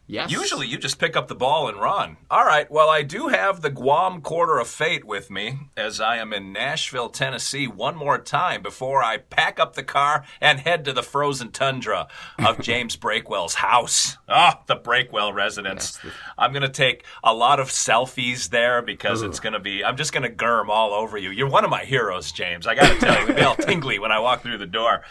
Yes. 0.06 0.30
Usually 0.30 0.66
you 0.66 0.76
just 0.76 0.98
pick 0.98 1.16
up 1.16 1.28
the 1.28 1.34
ball 1.34 1.66
and 1.66 1.80
run. 1.80 2.18
All 2.30 2.44
right, 2.44 2.70
well, 2.70 2.90
I 2.90 3.00
do 3.00 3.28
have 3.28 3.62
the 3.62 3.70
Guam 3.70 4.20
Quarter 4.20 4.58
of 4.58 4.68
Fate 4.68 5.06
with 5.06 5.30
me 5.30 5.70
as 5.78 5.98
I 5.98 6.18
am 6.18 6.34
in 6.34 6.52
Nashville, 6.52 7.08
Tennessee 7.08 7.66
one 7.66 7.96
more 7.96 8.18
time 8.18 8.60
before 8.60 9.02
I 9.02 9.16
pack 9.16 9.58
up 9.58 9.74
the 9.74 9.82
car 9.82 10.26
and 10.42 10.60
head 10.60 10.84
to 10.84 10.92
the 10.92 11.02
frozen 11.02 11.52
tundra 11.52 12.08
of 12.38 12.58
James 12.60 12.96
Breakwell's 12.96 13.54
house. 13.54 14.18
Ah, 14.28 14.60
the 14.66 14.76
Breakwell 14.76 15.32
residence. 15.32 15.98
I'm 16.36 16.52
going 16.52 16.62
to 16.62 16.68
take 16.68 17.06
a 17.22 17.32
lot 17.32 17.58
of 17.58 17.68
selfies 17.68 18.50
there 18.50 18.82
because 18.82 19.22
it's 19.22 19.40
going 19.40 19.54
to 19.54 19.60
be, 19.60 19.82
I'm 19.82 19.96
just 19.96 20.12
going 20.12 20.24
to 20.24 20.36
germ 20.36 20.68
all 20.68 20.92
over 20.92 21.16
you. 21.16 21.30
You're 21.30 21.48
one 21.48 21.64
of 21.64 21.70
my 21.70 21.84
heroes, 21.84 22.30
James. 22.30 22.66
I 22.66 22.74
got 22.74 22.92
to 22.92 22.98
tell 22.98 23.26
you, 23.26 23.34
be 23.34 23.40
all 23.40 23.56
tingly 23.58 23.98
when 23.98 24.12
I 24.12 24.18
walk 24.18 24.42
through 24.42 24.58
the 24.58 24.66
door. 24.66 25.02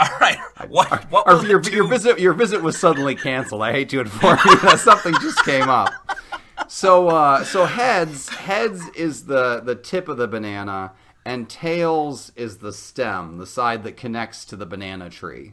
All 0.02 0.08
right, 0.18 0.38
what, 0.68 1.10
what 1.10 1.46
your, 1.46 1.60
the 1.60 1.72
your 1.72 1.86
visit 1.86 2.18
your 2.18 2.32
visit 2.32 2.62
was 2.62 2.78
suddenly 2.78 3.14
canceled. 3.14 3.62
I 3.62 3.72
hate 3.72 3.90
to 3.90 4.00
inform 4.00 4.38
you 4.46 4.58
that 4.60 4.78
something 4.78 5.12
just 5.20 5.44
came 5.44 5.68
up. 5.68 5.92
So 6.68 7.08
uh, 7.08 7.44
so 7.44 7.66
heads 7.66 8.30
heads 8.30 8.82
is 8.94 9.26
the 9.26 9.60
the 9.60 9.74
tip 9.74 10.08
of 10.08 10.16
the 10.16 10.26
banana, 10.26 10.92
and 11.26 11.50
tails 11.50 12.32
is 12.34 12.58
the 12.58 12.72
stem, 12.72 13.36
the 13.36 13.46
side 13.46 13.84
that 13.84 13.98
connects 13.98 14.46
to 14.46 14.56
the 14.56 14.64
banana 14.64 15.10
tree. 15.10 15.52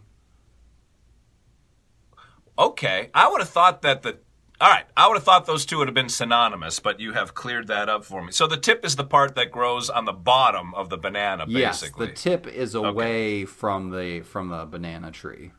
Okay, 2.58 3.10
I 3.14 3.30
would 3.30 3.42
have 3.42 3.50
thought 3.50 3.82
that 3.82 4.04
the. 4.04 4.20
All 4.60 4.70
right, 4.70 4.86
I 4.98 5.08
would 5.08 5.14
have 5.16 5.24
thought 5.24 5.46
those 5.46 5.68
two 5.68 5.78
would 5.78 5.88
have 5.88 5.94
been 5.94 6.10
synonymous, 6.10 6.80
but 6.80 7.00
you 7.00 7.14
have 7.14 7.36
cleared 7.36 7.68
that 7.68 7.90
up 7.90 8.04
for 8.04 8.24
me. 8.24 8.32
So 8.32 8.48
the 8.48 8.58
tip 8.58 8.84
is 8.84 8.96
the 8.96 9.04
part 9.04 9.36
that 9.36 9.52
grows 9.52 9.88
on 9.88 10.06
the 10.06 10.14
bottom 10.14 10.74
of 10.74 10.90
the 10.90 10.98
banana, 10.98 11.46
Yes, 11.48 11.82
basically. 11.82 12.08
the 12.08 12.14
tip 12.14 12.48
is 12.48 12.74
away 12.74 13.46
from 13.46 13.92
the 13.92 14.22
from 14.22 14.50
the 14.50 14.66
banana 14.66 15.12
tree. 15.12 15.52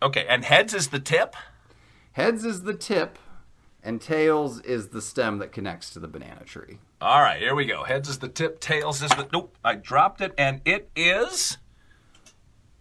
okay, 0.00 0.24
and 0.28 0.44
heads 0.44 0.72
is 0.72 0.88
the 0.88 1.00
tip. 1.00 1.34
Heads 2.12 2.44
is 2.44 2.62
the 2.62 2.74
tip, 2.74 3.18
and 3.82 4.00
tails 4.00 4.60
is 4.60 4.88
the 4.90 5.02
stem 5.02 5.38
that 5.38 5.50
connects 5.50 5.90
to 5.90 5.98
the 5.98 6.06
banana 6.08 6.44
tree. 6.44 6.78
All 7.00 7.20
right, 7.22 7.40
here 7.40 7.56
we 7.56 7.64
go. 7.64 7.82
Heads 7.82 8.08
is 8.08 8.18
the 8.20 8.28
tip, 8.28 8.60
tails 8.60 9.02
is 9.02 9.10
the. 9.10 9.26
Nope, 9.32 9.56
I 9.64 9.74
dropped 9.74 10.20
it, 10.20 10.32
and 10.38 10.60
it 10.64 10.90
is. 10.94 11.58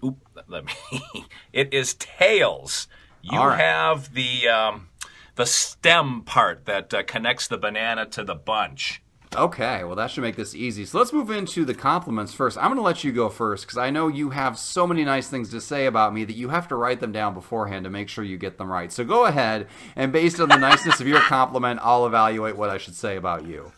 Oop, 0.06 0.18
let 0.48 0.66
me. 0.66 0.74
it 1.54 1.74
is 1.74 1.96
tails. 1.96 2.88
You 3.22 3.40
right. 3.40 3.60
have 3.60 4.14
the 4.14 4.48
um, 4.48 4.90
the 5.36 5.46
stem 5.46 6.22
part 6.22 6.66
that 6.66 6.94
uh, 6.94 7.04
connects 7.04 7.48
the 7.48 7.58
banana 7.58 8.06
to 8.08 8.24
the 8.24 8.36
bunch. 8.36 9.02
Okay, 9.34 9.86
well, 9.86 9.96
that 9.96 10.12
should 10.12 10.24
make 10.24 10.36
this 10.36 10.54
easy. 10.54 10.84
So 10.84 10.98
let's 10.98 11.14
move 11.14 11.32
into 11.32 11.64
the 11.64 11.74
compliments 11.74 12.34
first. 12.34 12.58
I'm 12.58 12.66
going 12.66 12.76
to 12.76 12.82
let 12.82 13.06
you 13.06 13.14
go 13.14 13.30
first 13.30 13.66
because 13.66 13.78
I 13.78 13.90
know 13.90 14.10
you 14.10 14.32
have 14.32 14.60
so 14.60 14.86
many 14.86 15.06
nice 15.06 15.30
things 15.30 15.50
to 15.52 15.62
say 15.62 15.86
about 15.86 16.14
me 16.14 16.26
that 16.26 16.36
you 16.36 16.50
have 16.50 16.68
to 16.68 16.76
write 16.76 17.00
them 17.00 17.14
down 17.14 17.34
beforehand 17.34 17.86
to 17.86 17.90
make 17.90 18.10
sure 18.10 18.26
you 18.26 18.38
get 18.38 18.58
them 18.58 18.70
right. 18.70 18.92
So 18.92 19.06
go 19.06 19.26
ahead, 19.26 19.68
and 19.96 20.12
based 20.12 20.42
on 20.42 20.50
the 20.50 20.58
niceness 20.58 21.00
of 21.00 21.08
your 21.08 21.20
compliment, 21.30 21.80
I'll 21.82 22.06
evaluate 22.06 22.58
what 22.58 22.70
I 22.70 22.78
should 22.78 22.96
say 22.96 23.16
about 23.16 23.46
you. 23.46 23.72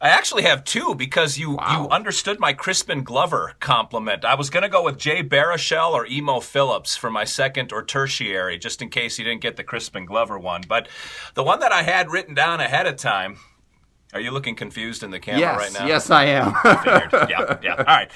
I 0.00 0.10
actually 0.10 0.44
have 0.44 0.62
two 0.62 0.94
because 0.94 1.38
you 1.38 1.52
Wow. 1.52 1.82
you 1.82 1.88
understood 1.88 2.38
my 2.38 2.52
Crispin 2.52 3.02
Glover 3.02 3.54
compliment. 3.58 4.24
I 4.24 4.34
was 4.36 4.48
going 4.48 4.62
to 4.62 4.68
go 4.68 4.82
with 4.84 4.96
Jay 4.96 5.24
Baruchel 5.24 5.90
or 5.92 6.06
Emo 6.06 6.38
Philips 6.38 6.96
for 6.96 7.10
my 7.10 7.24
second 7.24 7.72
or 7.72 7.82
tertiary, 7.82 8.58
just 8.58 8.80
in 8.80 8.90
case 8.90 9.18
you 9.18 9.24
didn't 9.24 9.40
get 9.40 9.56
the 9.56 9.64
Crispin 9.64 10.06
Glover 10.06 10.38
one. 10.38 10.62
But 10.68 10.88
the 11.34 11.42
one 11.42 11.58
that 11.60 11.72
I 11.72 11.82
had 11.82 12.12
written 12.12 12.34
down 12.34 12.60
ahead 12.60 12.86
of 12.86 12.96
time 12.96 13.38
Are 14.14 14.20
you 14.20 14.30
looking 14.30 14.54
confused 14.54 15.02
in 15.02 15.10
the 15.10 15.20
camera 15.20 15.40
yes, 15.40 15.58
right 15.58 15.72
now? 15.80 15.86
yes, 15.86 16.10
I 16.10 16.24
am. 16.24 16.54
Yeah, 17.28 17.58
yeah. 17.62 17.74
All 17.76 17.84
right. 17.84 18.10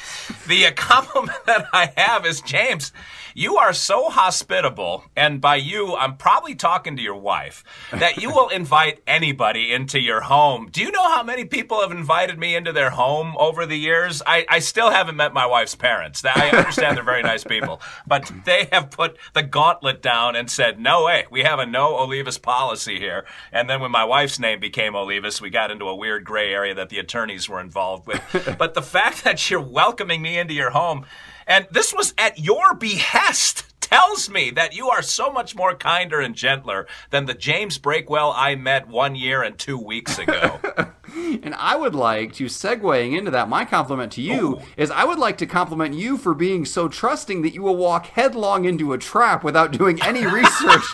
The 0.49 0.67
uh, 0.67 0.73
compliment 0.77 1.45
that 1.47 1.67
I 1.73 1.93
have 1.97 2.25
is 2.25 2.41
James, 2.41 2.93
you 3.35 3.57
are 3.57 3.73
so 3.73 4.11
hospitable, 4.11 5.05
and 5.17 5.41
by 5.41 5.57
you, 5.57 5.95
I'm 5.95 6.17
probably 6.17 6.55
talking 6.55 6.97
to 6.97 7.03
your 7.03 7.17
wife, 7.17 7.65
that 7.91 8.19
you 8.19 8.31
will 8.31 8.49
invite 8.49 9.03
anybody 9.07 9.73
into 9.73 10.01
your 10.01 10.23
home. 10.23 10.69
Do 10.71 10.83
you 10.83 10.91
know 10.91 11.09
how 11.09 11.23
many 11.23 11.45
people 11.45 11.81
have 11.81 11.91
invited 11.91 12.39
me 12.39 12.55
into 12.55 12.73
their 12.73 12.91
home 12.91 13.35
over 13.39 13.67
the 13.67 13.77
years? 13.77 14.23
I, 14.27 14.47
I 14.49 14.59
still 14.59 14.91
haven't 14.91 15.17
met 15.17 15.33
my 15.33 15.47
wife's 15.47 15.75
parents. 15.75 16.23
I 16.25 16.51
understand 16.51 16.97
they're 16.97 17.05
very 17.05 17.23
nice 17.23 17.45
people, 17.45 17.81
but 18.07 18.31
they 18.45 18.69
have 18.73 18.91
put 18.91 19.17
the 19.33 19.43
gauntlet 19.43 20.03
down 20.03 20.37
and 20.37 20.51
said, 20.51 20.79
no 20.79 21.05
way, 21.05 21.27
we 21.31 21.43
have 21.43 21.59
a 21.59 21.67
no 21.67 21.95
Olivas 21.95 22.41
policy 22.41 22.99
here. 22.99 23.25
And 23.51 23.69
then 23.69 23.81
when 23.81 23.91
my 23.91 24.05
wife's 24.05 24.39
name 24.39 24.61
became 24.61 24.93
Olivas, 24.93 25.41
we 25.41 25.51
got 25.51 25.71
into 25.71 25.82
a 25.89 25.97
weird 25.97 26.25
gray 26.25 26.53
area 26.53 26.75
that 26.75 26.89
the 26.89 26.99
attorneys 26.99 27.49
were 27.49 27.61
involved 27.61 28.07
with. 28.07 28.57
but 28.59 28.75
the 28.75 28.83
fact 28.83 29.25
that 29.25 29.51
you're 29.51 29.61
welcoming 29.61 30.23
me 30.23 30.39
into 30.39 30.55
your 30.55 30.71
home, 30.71 31.07
and 31.47 31.67
this 31.71 31.93
was 31.93 32.15
at 32.19 32.39
your 32.39 32.75
behest 32.75 33.65
tells 33.81 34.31
me 34.31 34.51
that 34.51 34.75
you 34.75 34.89
are 34.89 35.03
so 35.03 35.31
much 35.31 35.55
more 35.55 35.75
kinder 35.75 36.19
and 36.19 36.35
gentler 36.35 36.87
than 37.11 37.27
the 37.27 37.35
James 37.35 37.79
Breakwell 37.79 38.33
I 38.35 38.55
met 38.55 38.89
one 38.89 39.15
year 39.15 39.43
and 39.43 39.59
two 39.59 39.77
weeks 39.77 40.19
ago. 40.19 40.61
And 41.43 41.55
I 41.55 41.77
would 41.77 41.95
like 41.95 42.35
to 42.35 42.45
segueing 42.45 43.17
into 43.17 43.31
that. 43.31 43.49
My 43.49 43.65
compliment 43.65 44.13
to 44.13 44.21
you 44.23 44.61
is 44.77 44.91
I 44.91 45.05
would 45.05 45.19
like 45.19 45.39
to 45.39 45.47
compliment 45.47 45.95
you 45.95 46.17
for 46.17 46.35
being 46.35 46.65
so 46.65 46.89
trusting 46.89 47.43
that 47.43 47.55
you 47.55 47.63
will 47.63 47.77
walk 47.77 48.07
headlong 48.07 48.65
into 48.67 48.93
a 48.93 48.99
trap 48.99 49.43
without 49.43 49.73
doing 49.73 50.01
any 50.03 50.25
research. 50.41 50.85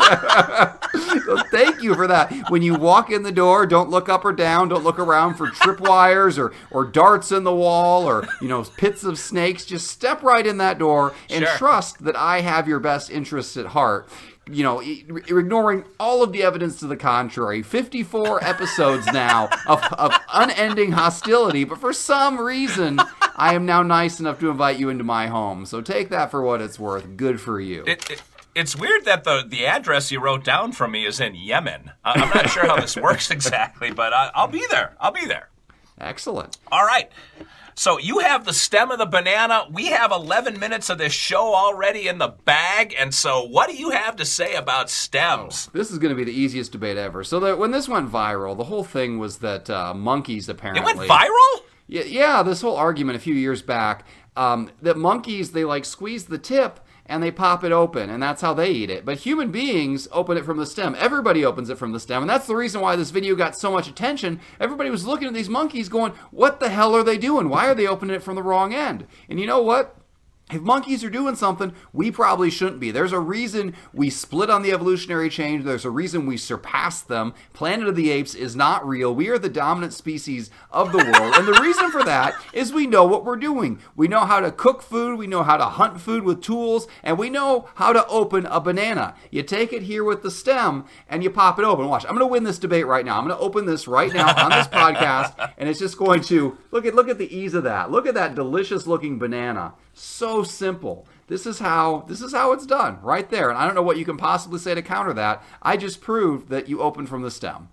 so 1.24 1.36
thank 1.50 1.82
you 1.82 1.94
for 1.94 2.06
that. 2.06 2.32
When 2.50 2.62
you 2.62 2.74
walk 2.76 3.10
in 3.10 3.22
the 3.24 3.32
door, 3.32 3.66
don't 3.66 3.90
look 3.90 4.08
up 4.08 4.24
or 4.24 4.32
down. 4.32 4.68
Don't 4.68 4.84
look 4.84 4.98
around 4.98 5.34
for 5.34 5.48
tripwires 5.48 6.38
or 6.38 6.52
or 6.70 6.84
darts 6.84 7.32
in 7.32 7.44
the 7.44 7.54
wall 7.54 8.04
or 8.06 8.26
you 8.40 8.48
know 8.48 8.62
pits 8.76 9.04
of 9.04 9.18
snakes. 9.18 9.64
Just 9.64 9.88
step 9.88 10.22
right 10.22 10.46
in 10.46 10.58
that 10.58 10.78
door 10.78 11.14
and 11.30 11.44
Sure. 11.44 11.56
trust 11.56 12.04
that 12.04 12.16
I 12.16 12.40
have 12.40 12.68
your 12.68 12.80
best 12.80 13.10
interests 13.10 13.56
at 13.56 13.66
heart. 13.66 14.08
You 14.50 14.64
know, 14.64 14.80
ignoring 14.80 15.84
all 16.00 16.22
of 16.22 16.32
the 16.32 16.42
evidence 16.42 16.78
to 16.80 16.86
the 16.86 16.96
contrary. 16.96 17.62
54 17.62 18.44
episodes 18.48 19.06
now 19.12 19.48
of, 19.66 19.82
of 19.94 20.14
unending 20.32 20.92
hostility, 20.92 21.64
but 21.64 21.78
for 21.78 21.92
some 21.92 22.40
reason, 22.40 23.00
I 23.36 23.54
am 23.54 23.66
now 23.66 23.82
nice 23.82 24.20
enough 24.20 24.40
to 24.40 24.50
invite 24.50 24.78
you 24.78 24.88
into 24.88 25.04
my 25.04 25.28
home. 25.28 25.66
So 25.66 25.80
take 25.80 26.08
that 26.10 26.30
for 26.30 26.42
what 26.42 26.60
it's 26.60 26.78
worth. 26.78 27.16
Good 27.16 27.40
for 27.40 27.60
you. 27.60 27.84
It, 27.86 28.10
it, 28.10 28.22
it's 28.54 28.74
weird 28.74 29.04
that 29.04 29.24
the, 29.24 29.44
the 29.46 29.66
address 29.66 30.10
you 30.10 30.20
wrote 30.20 30.42
down 30.44 30.72
for 30.72 30.88
me 30.88 31.06
is 31.06 31.20
in 31.20 31.34
Yemen. 31.34 31.92
I, 32.04 32.20
I'm 32.20 32.30
not 32.30 32.50
sure 32.50 32.66
how 32.66 32.80
this 32.80 32.96
works 32.96 33.30
exactly, 33.30 33.92
but 33.92 34.12
I, 34.12 34.30
I'll 34.34 34.48
be 34.48 34.64
there. 34.70 34.96
I'll 35.00 35.12
be 35.12 35.26
there. 35.26 35.48
Excellent. 36.00 36.58
All 36.70 36.84
right. 36.84 37.10
So 37.78 37.96
you 37.96 38.18
have 38.18 38.44
the 38.44 38.52
stem 38.52 38.90
of 38.90 38.98
the 38.98 39.06
banana. 39.06 39.64
We 39.70 39.86
have 39.86 40.10
11 40.10 40.58
minutes 40.58 40.90
of 40.90 40.98
this 40.98 41.12
show 41.12 41.54
already 41.54 42.08
in 42.08 42.18
the 42.18 42.26
bag. 42.26 42.92
And 42.98 43.14
so, 43.14 43.46
what 43.46 43.70
do 43.70 43.76
you 43.76 43.90
have 43.90 44.16
to 44.16 44.24
say 44.24 44.56
about 44.56 44.90
stems? 44.90 45.68
This 45.72 45.92
is 45.92 45.98
going 46.00 46.10
to 46.10 46.16
be 46.16 46.24
the 46.24 46.36
easiest 46.36 46.72
debate 46.72 46.96
ever. 46.96 47.22
So 47.22 47.38
that 47.38 47.56
when 47.56 47.70
this 47.70 47.88
went 47.88 48.10
viral, 48.10 48.56
the 48.56 48.64
whole 48.64 48.82
thing 48.82 49.20
was 49.20 49.38
that 49.38 49.70
uh, 49.70 49.94
monkeys 49.94 50.48
apparently 50.48 50.82
It 50.82 50.96
went 50.96 51.08
viral? 51.08 51.62
Yeah, 51.86 52.02
yeah, 52.02 52.42
this 52.42 52.62
whole 52.62 52.76
argument 52.76 53.16
a 53.16 53.20
few 53.20 53.34
years 53.34 53.62
back 53.62 54.04
um, 54.36 54.70
that 54.82 54.96
monkeys 54.96 55.52
they 55.52 55.64
like 55.64 55.84
squeeze 55.84 56.24
the 56.24 56.38
tip 56.38 56.80
and 57.08 57.22
they 57.22 57.30
pop 57.30 57.64
it 57.64 57.72
open, 57.72 58.10
and 58.10 58.22
that's 58.22 58.42
how 58.42 58.54
they 58.54 58.70
eat 58.70 58.90
it. 58.90 59.04
But 59.04 59.18
human 59.18 59.50
beings 59.50 60.06
open 60.12 60.36
it 60.36 60.44
from 60.44 60.58
the 60.58 60.66
stem. 60.66 60.94
Everybody 60.98 61.44
opens 61.44 61.70
it 61.70 61.78
from 61.78 61.92
the 61.92 62.00
stem, 62.00 62.22
and 62.22 62.30
that's 62.30 62.46
the 62.46 62.56
reason 62.56 62.80
why 62.80 62.96
this 62.96 63.10
video 63.10 63.34
got 63.34 63.56
so 63.56 63.72
much 63.72 63.88
attention. 63.88 64.40
Everybody 64.60 64.90
was 64.90 65.06
looking 65.06 65.28
at 65.28 65.34
these 65.34 65.48
monkeys, 65.48 65.88
going, 65.88 66.12
"What 66.30 66.60
the 66.60 66.68
hell 66.68 66.94
are 66.94 67.02
they 67.02 67.18
doing? 67.18 67.48
Why 67.48 67.66
are 67.66 67.74
they 67.74 67.86
opening 67.86 68.14
it 68.14 68.22
from 68.22 68.34
the 68.36 68.42
wrong 68.42 68.74
end?" 68.74 69.06
And 69.28 69.40
you 69.40 69.46
know 69.46 69.62
what? 69.62 69.97
If 70.50 70.62
monkeys 70.62 71.04
are 71.04 71.10
doing 71.10 71.36
something, 71.36 71.74
we 71.92 72.10
probably 72.10 72.48
shouldn't 72.50 72.80
be. 72.80 72.90
There's 72.90 73.12
a 73.12 73.20
reason 73.20 73.74
we 73.92 74.08
split 74.08 74.48
on 74.48 74.62
the 74.62 74.72
evolutionary 74.72 75.28
change. 75.28 75.64
There's 75.64 75.84
a 75.84 75.90
reason 75.90 76.24
we 76.24 76.38
surpassed 76.38 77.08
them. 77.08 77.34
Planet 77.52 77.86
of 77.86 77.96
the 77.96 78.10
Apes 78.10 78.34
is 78.34 78.56
not 78.56 78.86
real. 78.86 79.14
We 79.14 79.28
are 79.28 79.38
the 79.38 79.50
dominant 79.50 79.92
species 79.92 80.50
of 80.70 80.92
the 80.92 80.98
world. 80.98 81.34
and 81.34 81.46
the 81.46 81.60
reason 81.60 81.90
for 81.90 82.02
that 82.04 82.34
is 82.54 82.72
we 82.72 82.86
know 82.86 83.04
what 83.04 83.26
we're 83.26 83.36
doing. 83.36 83.78
We 83.94 84.08
know 84.08 84.24
how 84.24 84.40
to 84.40 84.50
cook 84.50 84.80
food, 84.80 85.18
we 85.18 85.26
know 85.26 85.42
how 85.42 85.58
to 85.58 85.66
hunt 85.66 86.00
food 86.00 86.24
with 86.24 86.42
tools, 86.42 86.86
and 87.02 87.18
we 87.18 87.28
know 87.28 87.68
how 87.74 87.92
to 87.92 88.06
open 88.06 88.46
a 88.46 88.60
banana. 88.60 89.14
You 89.30 89.42
take 89.42 89.74
it 89.74 89.82
here 89.82 90.02
with 90.02 90.22
the 90.22 90.30
stem 90.30 90.86
and 91.08 91.22
you 91.22 91.30
pop 91.30 91.58
it 91.58 91.64
open. 91.64 91.88
Watch, 91.88 92.04
I'm 92.04 92.16
going 92.16 92.20
to 92.20 92.26
win 92.26 92.44
this 92.44 92.58
debate 92.58 92.86
right 92.86 93.04
now. 93.04 93.18
I'm 93.18 93.26
going 93.26 93.36
to 93.36 93.42
open 93.42 93.66
this 93.66 93.86
right 93.86 94.12
now 94.12 94.28
on 94.42 94.50
this 94.50 94.68
podcast, 94.68 95.52
and 95.58 95.68
it's 95.68 95.78
just 95.78 95.98
going 95.98 96.22
to 96.22 96.56
look 96.70 96.86
at 96.86 96.94
look 96.94 97.08
at 97.08 97.18
the 97.18 97.34
ease 97.36 97.52
of 97.52 97.64
that. 97.64 97.90
Look 97.90 98.06
at 98.06 98.14
that 98.14 98.34
delicious 98.34 98.86
looking 98.86 99.18
banana 99.18 99.74
so 99.98 100.42
simple 100.42 101.06
this 101.26 101.46
is 101.46 101.58
how 101.58 102.04
this 102.08 102.20
is 102.20 102.32
how 102.32 102.52
it's 102.52 102.66
done 102.66 102.98
right 103.02 103.30
there 103.30 103.50
and 103.50 103.58
i 103.58 103.66
don't 103.66 103.74
know 103.74 103.82
what 103.82 103.98
you 103.98 104.04
can 104.04 104.16
possibly 104.16 104.58
say 104.58 104.74
to 104.74 104.82
counter 104.82 105.12
that 105.12 105.42
i 105.62 105.76
just 105.76 106.00
proved 106.00 106.48
that 106.48 106.68
you 106.68 106.80
open 106.80 107.06
from 107.06 107.22
the 107.22 107.30
stem 107.30 107.68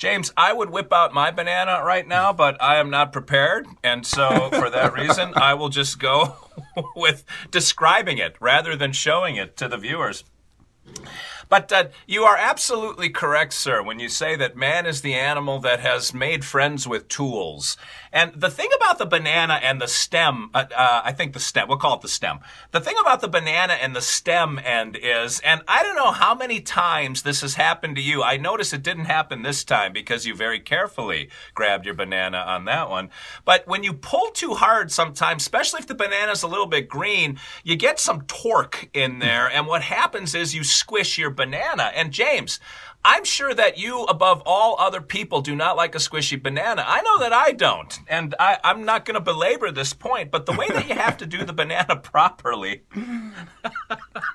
James, 0.00 0.32
I 0.34 0.54
would 0.54 0.70
whip 0.70 0.94
out 0.94 1.12
my 1.12 1.30
banana 1.30 1.82
right 1.84 2.08
now, 2.08 2.32
but 2.32 2.56
I 2.58 2.76
am 2.76 2.88
not 2.88 3.12
prepared. 3.12 3.66
And 3.84 4.06
so, 4.06 4.48
for 4.48 4.70
that 4.70 4.94
reason, 4.98 5.34
I 5.36 5.52
will 5.52 5.68
just 5.68 5.98
go 5.98 6.36
with 6.96 7.22
describing 7.50 8.16
it 8.16 8.34
rather 8.40 8.76
than 8.76 8.92
showing 8.92 9.36
it 9.36 9.58
to 9.58 9.68
the 9.68 9.76
viewers. 9.76 10.24
But 11.50 11.72
uh, 11.72 11.88
you 12.06 12.22
are 12.22 12.36
absolutely 12.36 13.10
correct, 13.10 13.52
sir, 13.52 13.82
when 13.82 13.98
you 13.98 14.08
say 14.08 14.36
that 14.36 14.56
man 14.56 14.86
is 14.86 15.02
the 15.02 15.14
animal 15.14 15.58
that 15.58 15.80
has 15.80 16.14
made 16.14 16.44
friends 16.44 16.86
with 16.86 17.08
tools. 17.08 17.76
And 18.12 18.32
the 18.34 18.50
thing 18.50 18.68
about 18.76 18.98
the 18.98 19.06
banana 19.06 19.60
and 19.62 19.80
the 19.80 19.86
stem, 19.86 20.50
uh, 20.52 20.64
uh, 20.76 21.02
I 21.04 21.12
think 21.12 21.32
the 21.32 21.40
stem, 21.40 21.68
we'll 21.68 21.78
call 21.78 21.96
it 21.96 22.02
the 22.02 22.08
stem. 22.08 22.40
The 22.72 22.80
thing 22.80 22.96
about 23.00 23.20
the 23.20 23.28
banana 23.28 23.74
and 23.74 23.94
the 23.94 24.00
stem 24.00 24.58
end 24.58 24.96
is, 25.00 25.40
and 25.40 25.62
I 25.68 25.82
don't 25.82 25.96
know 25.96 26.10
how 26.10 26.34
many 26.34 26.60
times 26.60 27.22
this 27.22 27.40
has 27.42 27.54
happened 27.54 27.96
to 27.96 28.02
you. 28.02 28.22
I 28.22 28.36
notice 28.36 28.72
it 28.72 28.82
didn't 28.82 29.04
happen 29.04 29.42
this 29.42 29.62
time 29.62 29.92
because 29.92 30.26
you 30.26 30.34
very 30.34 30.58
carefully 30.58 31.30
grabbed 31.54 31.84
your 31.84 31.94
banana 31.94 32.38
on 32.38 32.64
that 32.64 32.90
one. 32.90 33.10
But 33.44 33.66
when 33.68 33.84
you 33.84 33.92
pull 33.92 34.30
too 34.32 34.54
hard 34.54 34.90
sometimes, 34.90 35.42
especially 35.42 35.80
if 35.80 35.86
the 35.86 35.94
banana's 35.94 36.42
a 36.42 36.48
little 36.48 36.66
bit 36.66 36.88
green, 36.88 37.38
you 37.62 37.76
get 37.76 38.00
some 38.00 38.22
torque 38.22 38.88
in 38.92 39.20
there. 39.20 39.48
And 39.48 39.66
what 39.66 39.82
happens 39.82 40.34
is 40.34 40.54
you 40.54 40.64
squish 40.64 41.16
your 41.16 41.30
banana. 41.30 41.92
And 41.94 42.12
James, 42.12 42.58
I'm 43.04 43.24
sure 43.24 43.54
that 43.54 43.78
you, 43.78 44.04
above 44.04 44.42
all 44.44 44.76
other 44.78 45.00
people, 45.00 45.40
do 45.40 45.56
not 45.56 45.76
like 45.76 45.94
a 45.94 45.98
squishy 45.98 46.40
banana. 46.40 46.84
I 46.86 47.00
know 47.00 47.18
that 47.20 47.32
I 47.32 47.52
don't. 47.52 47.98
And 48.08 48.34
I, 48.38 48.58
I'm 48.62 48.84
not 48.84 49.06
going 49.06 49.14
to 49.14 49.20
belabor 49.20 49.70
this 49.70 49.94
point, 49.94 50.30
but 50.30 50.44
the 50.44 50.52
way 50.52 50.68
that 50.68 50.86
you 50.88 50.94
have 50.94 51.16
to 51.18 51.26
do 51.26 51.44
the 51.44 51.54
banana 51.54 51.96
properly. 52.02 52.82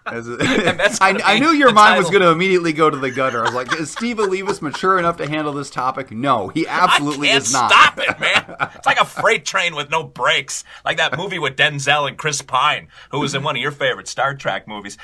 that's 0.12 1.02
I, 1.02 1.14
gonna 1.14 1.24
I 1.24 1.40
knew 1.40 1.50
your 1.50 1.74
mind 1.74 1.98
was 1.98 2.12
going 2.12 2.22
to 2.22 2.30
immediately 2.30 2.74
go 2.74 2.92
to 2.92 2.98
the 2.98 3.10
gutter. 3.10 3.42
I 3.42 3.46
was 3.46 3.56
like, 3.56 3.74
is 3.80 3.90
Steve 3.90 4.18
Olivas 4.18 4.62
mature 4.62 5.00
enough 5.00 5.18
to 5.18 5.28
handle 5.28 5.52
this 5.52 5.72
topic? 5.72 6.12
No, 6.12 6.50
he 6.50 6.68
absolutely 6.68 7.30
is 7.30 7.52
not. 7.52 7.72
stop 7.72 7.98
it, 7.98 8.20
man. 8.20 8.56
It's 8.76 8.86
like 8.86 9.00
a 9.00 9.06
freight 9.06 9.46
train 9.46 9.74
with 9.74 9.90
no 9.90 10.04
brakes, 10.04 10.64
like 10.84 10.98
that 10.98 11.18
movie 11.18 11.40
with 11.40 11.56
Denzel 11.56 12.08
and 12.08 12.18
Chris 12.18 12.42
Pine, 12.42 12.88
who 13.10 13.20
was 13.20 13.34
in 13.34 13.42
one 13.42 13.56
of 13.56 13.62
your 13.62 13.72
favorite 13.72 14.08
Star 14.08 14.36
Trek 14.36 14.68
movies. 14.68 14.98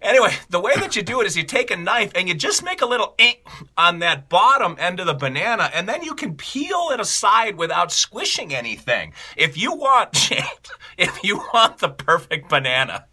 Anyway, 0.00 0.32
the 0.48 0.60
way 0.60 0.74
that 0.76 0.94
you 0.94 1.02
do 1.02 1.20
it 1.20 1.26
is 1.26 1.36
you 1.36 1.42
take 1.42 1.72
a 1.72 1.76
knife 1.76 2.12
and 2.14 2.28
you 2.28 2.34
just 2.34 2.62
make 2.62 2.82
a 2.82 2.86
little 2.86 3.14
ink 3.18 3.40
on 3.76 3.98
that 4.00 4.28
bottom 4.28 4.76
end 4.78 5.00
of 5.00 5.06
the 5.06 5.14
banana, 5.14 5.70
and 5.74 5.88
then 5.88 6.04
you 6.04 6.14
can 6.14 6.36
peel 6.36 6.90
it 6.92 7.00
aside 7.00 7.56
without 7.56 7.90
squishing 7.90 8.54
anything. 8.54 9.12
If 9.36 9.56
you 9.56 9.72
want, 9.74 10.30
if 10.98 11.24
you 11.24 11.38
want 11.52 11.78
the 11.78 11.88
perfect 11.88 12.48
banana, 12.48 13.06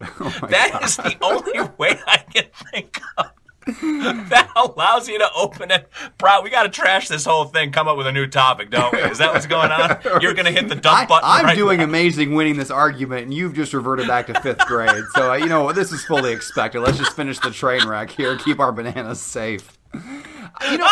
that 0.00 0.80
is 0.84 0.96
the 0.96 1.16
only 1.20 1.68
way 1.76 1.98
I 2.06 2.18
can 2.18 2.44
think 2.72 3.00
of. 3.16 3.30
that 3.66 4.50
allows 4.56 5.08
you 5.08 5.18
to 5.18 5.28
open 5.36 5.70
it. 5.70 5.90
Bro, 6.16 6.40
we 6.40 6.48
got 6.48 6.62
to 6.62 6.70
trash 6.70 7.08
this 7.08 7.26
whole 7.26 7.44
thing. 7.44 7.70
Come 7.70 7.86
up 7.86 7.98
with 7.98 8.06
a 8.06 8.12
new 8.12 8.26
topic, 8.26 8.70
don't 8.70 8.92
we? 8.94 9.00
Is 9.00 9.18
that 9.18 9.34
what's 9.34 9.46
going 9.46 9.70
on? 9.70 9.98
You're 10.22 10.32
going 10.32 10.46
to 10.46 10.52
hit 10.52 10.68
the 10.68 10.74
dump 10.74 11.00
I, 11.00 11.06
button. 11.06 11.28
I'm 11.28 11.44
right 11.44 11.56
doing 11.56 11.78
now. 11.78 11.84
amazing 11.84 12.34
winning 12.34 12.56
this 12.56 12.70
argument, 12.70 13.24
and 13.24 13.34
you've 13.34 13.54
just 13.54 13.74
reverted 13.74 14.06
back 14.06 14.26
to 14.28 14.40
fifth 14.40 14.60
grade. 14.66 15.04
So, 15.14 15.32
uh, 15.32 15.34
you 15.34 15.46
know, 15.46 15.70
this 15.72 15.92
is 15.92 16.02
fully 16.04 16.32
expected. 16.32 16.80
Let's 16.80 16.96
just 16.96 17.14
finish 17.14 17.38
the 17.40 17.50
train 17.50 17.86
wreck 17.86 18.08
here. 18.10 18.38
Keep 18.38 18.58
our 18.58 18.72
bananas 18.72 19.20
safe. 19.20 19.76
You 19.92 20.78
know, 20.78 20.88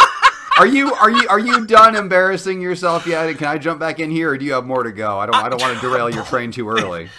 are 0.59 0.67
you 0.67 0.93
are 0.95 1.11
you 1.11 1.27
are 1.29 1.39
you 1.41 1.67
done 1.67 1.97
embarrassing 1.97 2.61
yourself 2.61 3.07
yet? 3.07 3.35
Can 3.39 3.47
I 3.47 3.57
jump 3.59 3.81
back 3.81 4.01
in 4.01 4.11
here, 4.11 4.31
or 4.31 4.39
do 4.39 4.45
you 4.45 4.53
have 4.53 4.67
more 4.67 4.83
to 4.83 4.93
go? 4.93 5.19
I 5.19 5.27
don't 5.27 5.35
I 5.37 5.49
don't 5.49 5.61
want 5.63 5.75
to 5.75 5.81
derail 5.81 6.11
your 6.11 6.25
train 6.25 6.51
too 6.51 6.69
early. 6.69 7.09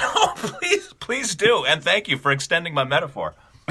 No, 0.00 0.32
please, 0.36 0.92
please 1.04 1.34
do, 1.34 1.66
and 1.66 1.84
thank 1.84 2.08
you 2.08 2.16
for 2.16 2.32
extending 2.32 2.72
my 2.72 2.82
metaphor. 2.82 3.34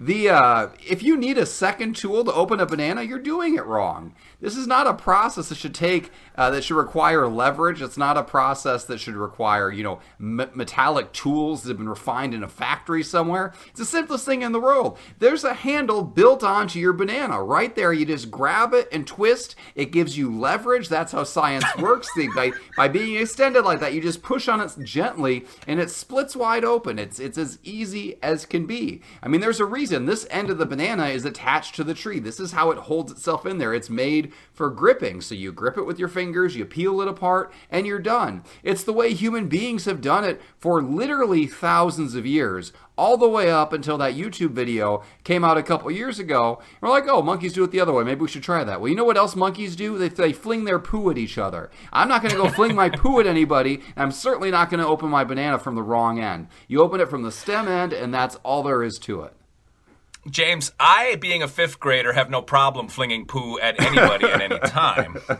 the 0.00 0.30
uh, 0.30 0.68
if 0.86 1.02
you 1.02 1.14
need 1.14 1.36
a 1.36 1.44
second 1.44 1.94
tool 1.94 2.24
to 2.24 2.32
open 2.32 2.60
a 2.60 2.66
banana, 2.66 3.02
you're 3.02 3.18
doing 3.18 3.56
it 3.56 3.64
wrong. 3.66 4.14
This 4.40 4.56
is 4.56 4.66
not 4.66 4.86
a 4.86 4.94
process 4.94 5.48
that 5.48 5.56
should 5.58 5.74
take 5.74 6.10
uh, 6.36 6.50
that 6.50 6.62
should 6.62 6.76
require 6.76 7.26
leverage. 7.26 7.80
It's 7.80 7.96
not 7.96 8.18
a 8.18 8.22
process 8.22 8.84
that 8.84 8.98
should 8.98 9.14
require 9.14 9.70
you 9.70 9.82
know 9.82 10.00
m- 10.20 10.50
metallic 10.54 11.12
tools 11.12 11.62
that 11.62 11.70
have 11.70 11.78
been 11.78 11.88
refined 11.88 12.34
in 12.34 12.42
a 12.42 12.48
factory 12.48 13.02
somewhere. 13.02 13.54
It's 13.68 13.78
the 13.78 13.86
simplest 13.86 14.26
thing 14.26 14.42
in 14.42 14.52
the 14.52 14.60
world. 14.60 14.98
There's 15.18 15.44
a 15.44 15.54
handle 15.54 16.02
built 16.02 16.44
onto 16.44 16.78
your 16.78 16.92
banana 16.92 17.42
right 17.42 17.74
there. 17.74 17.92
You 17.92 18.04
just 18.04 18.30
grab 18.30 18.74
it 18.74 18.88
and 18.92 19.06
twist. 19.06 19.56
It 19.74 19.92
gives 19.92 20.18
you 20.18 20.36
leverage. 20.36 20.88
That's 20.88 21.12
how 21.12 21.24
science 21.24 21.64
works. 21.78 22.08
by 22.34 22.52
by 22.76 22.88
being 22.88 23.16
extended 23.16 23.64
like 23.64 23.80
that, 23.80 23.94
you 23.94 24.02
just 24.02 24.22
push 24.22 24.48
on 24.48 24.60
it 24.60 24.72
gently 24.82 25.46
and 25.66 25.80
it 25.80 25.90
splits 25.90 26.36
wide 26.36 26.64
open. 26.64 26.98
It's 26.98 27.18
it's 27.18 27.38
as 27.38 27.58
easy 27.62 28.16
as 28.22 28.44
can 28.44 28.66
be. 28.66 29.00
I 29.22 29.28
mean, 29.28 29.40
there's 29.40 29.60
a 29.60 29.64
reason 29.64 30.04
this 30.04 30.26
end 30.30 30.50
of 30.50 30.58
the 30.58 30.66
banana 30.66 31.06
is 31.06 31.24
attached 31.24 31.74
to 31.76 31.84
the 31.84 31.94
tree. 31.94 32.18
This 32.18 32.38
is 32.38 32.52
how 32.52 32.70
it 32.70 32.78
holds 32.78 33.10
itself 33.12 33.46
in 33.46 33.58
there. 33.58 33.72
It's 33.72 33.88
made 33.88 34.25
for 34.52 34.70
gripping. 34.70 35.20
So 35.20 35.34
you 35.34 35.52
grip 35.52 35.76
it 35.76 35.84
with 35.86 35.98
your 35.98 36.08
fingers, 36.08 36.56
you 36.56 36.64
peel 36.64 37.00
it 37.00 37.08
apart, 37.08 37.52
and 37.70 37.86
you're 37.86 37.98
done. 37.98 38.42
It's 38.62 38.84
the 38.84 38.92
way 38.92 39.14
human 39.14 39.48
beings 39.48 39.84
have 39.84 40.00
done 40.00 40.24
it 40.24 40.40
for 40.58 40.82
literally 40.82 41.46
thousands 41.46 42.14
of 42.14 42.26
years, 42.26 42.72
all 42.98 43.16
the 43.18 43.28
way 43.28 43.50
up 43.50 43.72
until 43.72 43.98
that 43.98 44.14
YouTube 44.14 44.52
video 44.52 45.02
came 45.22 45.44
out 45.44 45.58
a 45.58 45.62
couple 45.62 45.90
years 45.90 46.18
ago. 46.18 46.60
We're 46.80 46.88
like, 46.88 47.06
oh, 47.08 47.20
monkeys 47.20 47.52
do 47.52 47.62
it 47.64 47.70
the 47.70 47.80
other 47.80 47.92
way. 47.92 48.04
Maybe 48.04 48.22
we 48.22 48.28
should 48.28 48.42
try 48.42 48.64
that. 48.64 48.80
Well, 48.80 48.88
you 48.88 48.96
know 48.96 49.04
what 49.04 49.18
else 49.18 49.36
monkeys 49.36 49.76
do? 49.76 49.98
They, 49.98 50.08
they 50.08 50.32
fling 50.32 50.64
their 50.64 50.78
poo 50.78 51.10
at 51.10 51.18
each 51.18 51.36
other. 51.36 51.70
I'm 51.92 52.08
not 52.08 52.22
going 52.22 52.32
to 52.32 52.40
go 52.40 52.48
fling 52.48 52.74
my 52.74 52.88
poo 52.88 53.20
at 53.20 53.26
anybody. 53.26 53.82
I'm 53.96 54.10
certainly 54.10 54.50
not 54.50 54.70
going 54.70 54.80
to 54.80 54.86
open 54.86 55.10
my 55.10 55.24
banana 55.24 55.58
from 55.58 55.74
the 55.74 55.82
wrong 55.82 56.18
end. 56.18 56.48
You 56.68 56.80
open 56.80 57.00
it 57.00 57.10
from 57.10 57.22
the 57.22 57.32
stem 57.32 57.68
end, 57.68 57.92
and 57.92 58.14
that's 58.14 58.36
all 58.36 58.62
there 58.62 58.82
is 58.82 58.98
to 59.00 59.22
it. 59.22 59.35
James, 60.30 60.72
I, 60.80 61.16
being 61.16 61.42
a 61.42 61.48
fifth 61.48 61.78
grader, 61.78 62.12
have 62.12 62.30
no 62.30 62.42
problem 62.42 62.88
flinging 62.88 63.26
poo 63.26 63.58
at 63.60 63.80
anybody 63.80 64.26
at 64.26 64.40
any 64.40 64.58
time. 64.58 65.18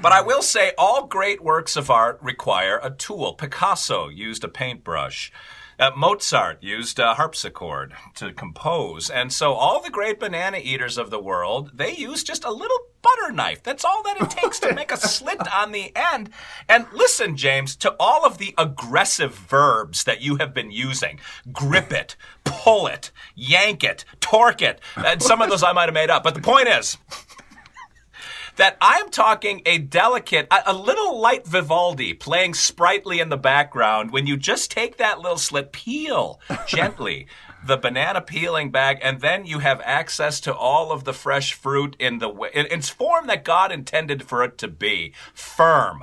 But 0.00 0.12
I 0.12 0.22
will 0.22 0.42
say 0.42 0.72
all 0.78 1.06
great 1.06 1.42
works 1.42 1.76
of 1.76 1.90
art 1.90 2.18
require 2.22 2.80
a 2.82 2.90
tool. 2.90 3.34
Picasso 3.34 4.08
used 4.08 4.44
a 4.44 4.48
paintbrush. 4.48 5.32
Uh, 5.78 5.90
Mozart 5.96 6.62
used 6.62 6.98
a 6.98 7.14
harpsichord 7.14 7.94
to 8.16 8.32
compose. 8.32 9.10
And 9.10 9.32
so 9.32 9.52
all 9.52 9.80
the 9.80 9.90
great 9.90 10.18
banana 10.18 10.58
eaters 10.58 10.98
of 10.98 11.10
the 11.10 11.20
world, 11.20 11.70
they 11.74 11.94
use 11.94 12.24
just 12.24 12.44
a 12.44 12.50
little 12.50 12.78
butter 13.08 13.32
knife. 13.32 13.62
That's 13.62 13.84
all 13.84 14.02
that 14.04 14.20
it 14.20 14.30
takes 14.30 14.58
to 14.60 14.74
make 14.74 14.92
a 14.92 14.96
slit 15.08 15.40
on 15.52 15.72
the 15.72 15.92
end. 15.94 16.30
And 16.68 16.86
listen, 16.92 17.36
James, 17.36 17.76
to 17.76 17.94
all 17.98 18.24
of 18.24 18.38
the 18.38 18.54
aggressive 18.58 19.34
verbs 19.34 20.04
that 20.04 20.20
you 20.20 20.36
have 20.36 20.54
been 20.54 20.70
using. 20.70 21.20
Grip 21.52 21.92
it, 21.92 22.16
pull 22.44 22.86
it, 22.86 23.10
yank 23.34 23.84
it, 23.84 24.04
torque 24.20 24.62
it. 24.62 24.80
And 24.96 25.22
some 25.22 25.42
of 25.42 25.50
those 25.50 25.62
I 25.62 25.72
might 25.72 25.86
have 25.86 25.94
made 25.94 26.10
up. 26.10 26.22
But 26.22 26.34
the 26.34 26.40
point 26.40 26.68
is, 26.68 26.98
that 28.56 28.76
I'm 28.80 29.08
talking 29.10 29.62
a 29.66 29.78
delicate, 29.78 30.48
a, 30.50 30.72
a, 30.72 30.74
little 30.74 31.20
light 31.20 31.46
Vivaldi 31.46 32.12
playing 32.12 32.54
sprightly 32.54 33.20
in 33.20 33.28
the 33.28 33.36
background 33.36 34.10
when 34.10 34.26
you 34.26 34.36
just 34.36 34.72
take 34.72 34.96
that 34.96 35.20
little 35.20 35.38
slit, 35.38 35.70
peel 35.70 36.40
gently 36.66 37.28
the 37.68 37.76
banana 37.76 38.20
peeling 38.20 38.70
bag, 38.70 38.98
and 39.02 39.20
then 39.20 39.46
you 39.46 39.60
have 39.60 39.80
access 39.84 40.40
to 40.40 40.54
all 40.54 40.90
of 40.90 41.04
the 41.04 41.12
fresh 41.12 41.52
fruit 41.52 41.94
in 42.00 42.18
the 42.18 42.30
in 42.52 42.66
its 42.66 42.88
form 42.88 43.28
that 43.28 43.44
God 43.44 43.70
intended 43.70 44.24
for 44.24 44.42
it 44.42 44.58
to 44.58 44.66
be, 44.66 45.12
firm 45.32 46.02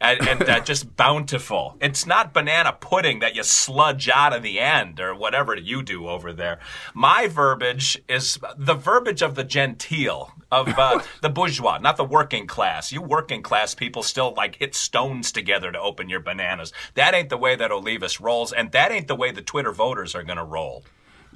and, 0.00 0.28
and 0.28 0.42
uh, 0.42 0.60
just 0.64 0.96
bountiful. 0.96 1.76
It's 1.80 2.06
not 2.06 2.34
banana 2.34 2.76
pudding 2.78 3.20
that 3.20 3.34
you 3.34 3.42
sludge 3.42 4.08
out 4.08 4.32
of 4.32 4.42
the 4.42 4.60
end 4.60 5.00
or 5.00 5.14
whatever 5.14 5.56
you 5.56 5.82
do 5.82 6.08
over 6.08 6.32
there. 6.32 6.58
My 6.92 7.26
verbiage 7.26 8.02
is 8.08 8.38
the 8.56 8.74
verbiage 8.74 9.22
of 9.22 9.34
the 9.34 9.44
genteel, 9.44 10.32
of 10.52 10.68
uh, 10.78 11.02
the 11.22 11.30
bourgeois, 11.30 11.78
not 11.78 11.96
the 11.96 12.04
working 12.04 12.46
class. 12.46 12.92
You 12.92 13.02
working 13.02 13.42
class 13.42 13.74
people 13.74 14.02
still 14.02 14.34
like 14.36 14.56
hit 14.56 14.74
stones 14.74 15.32
together 15.32 15.72
to 15.72 15.80
open 15.80 16.08
your 16.08 16.20
bananas. 16.20 16.72
That 16.94 17.14
ain't 17.14 17.30
the 17.30 17.38
way 17.38 17.56
that 17.56 17.70
Olivas 17.70 18.20
rolls, 18.20 18.52
and 18.52 18.72
that 18.72 18.92
ain't 18.92 19.08
the 19.08 19.16
way 19.16 19.30
the 19.30 19.42
Twitter 19.42 19.72
voters 19.72 20.14
are 20.14 20.22
going 20.22 20.38
to 20.38 20.44
roll. 20.44 20.84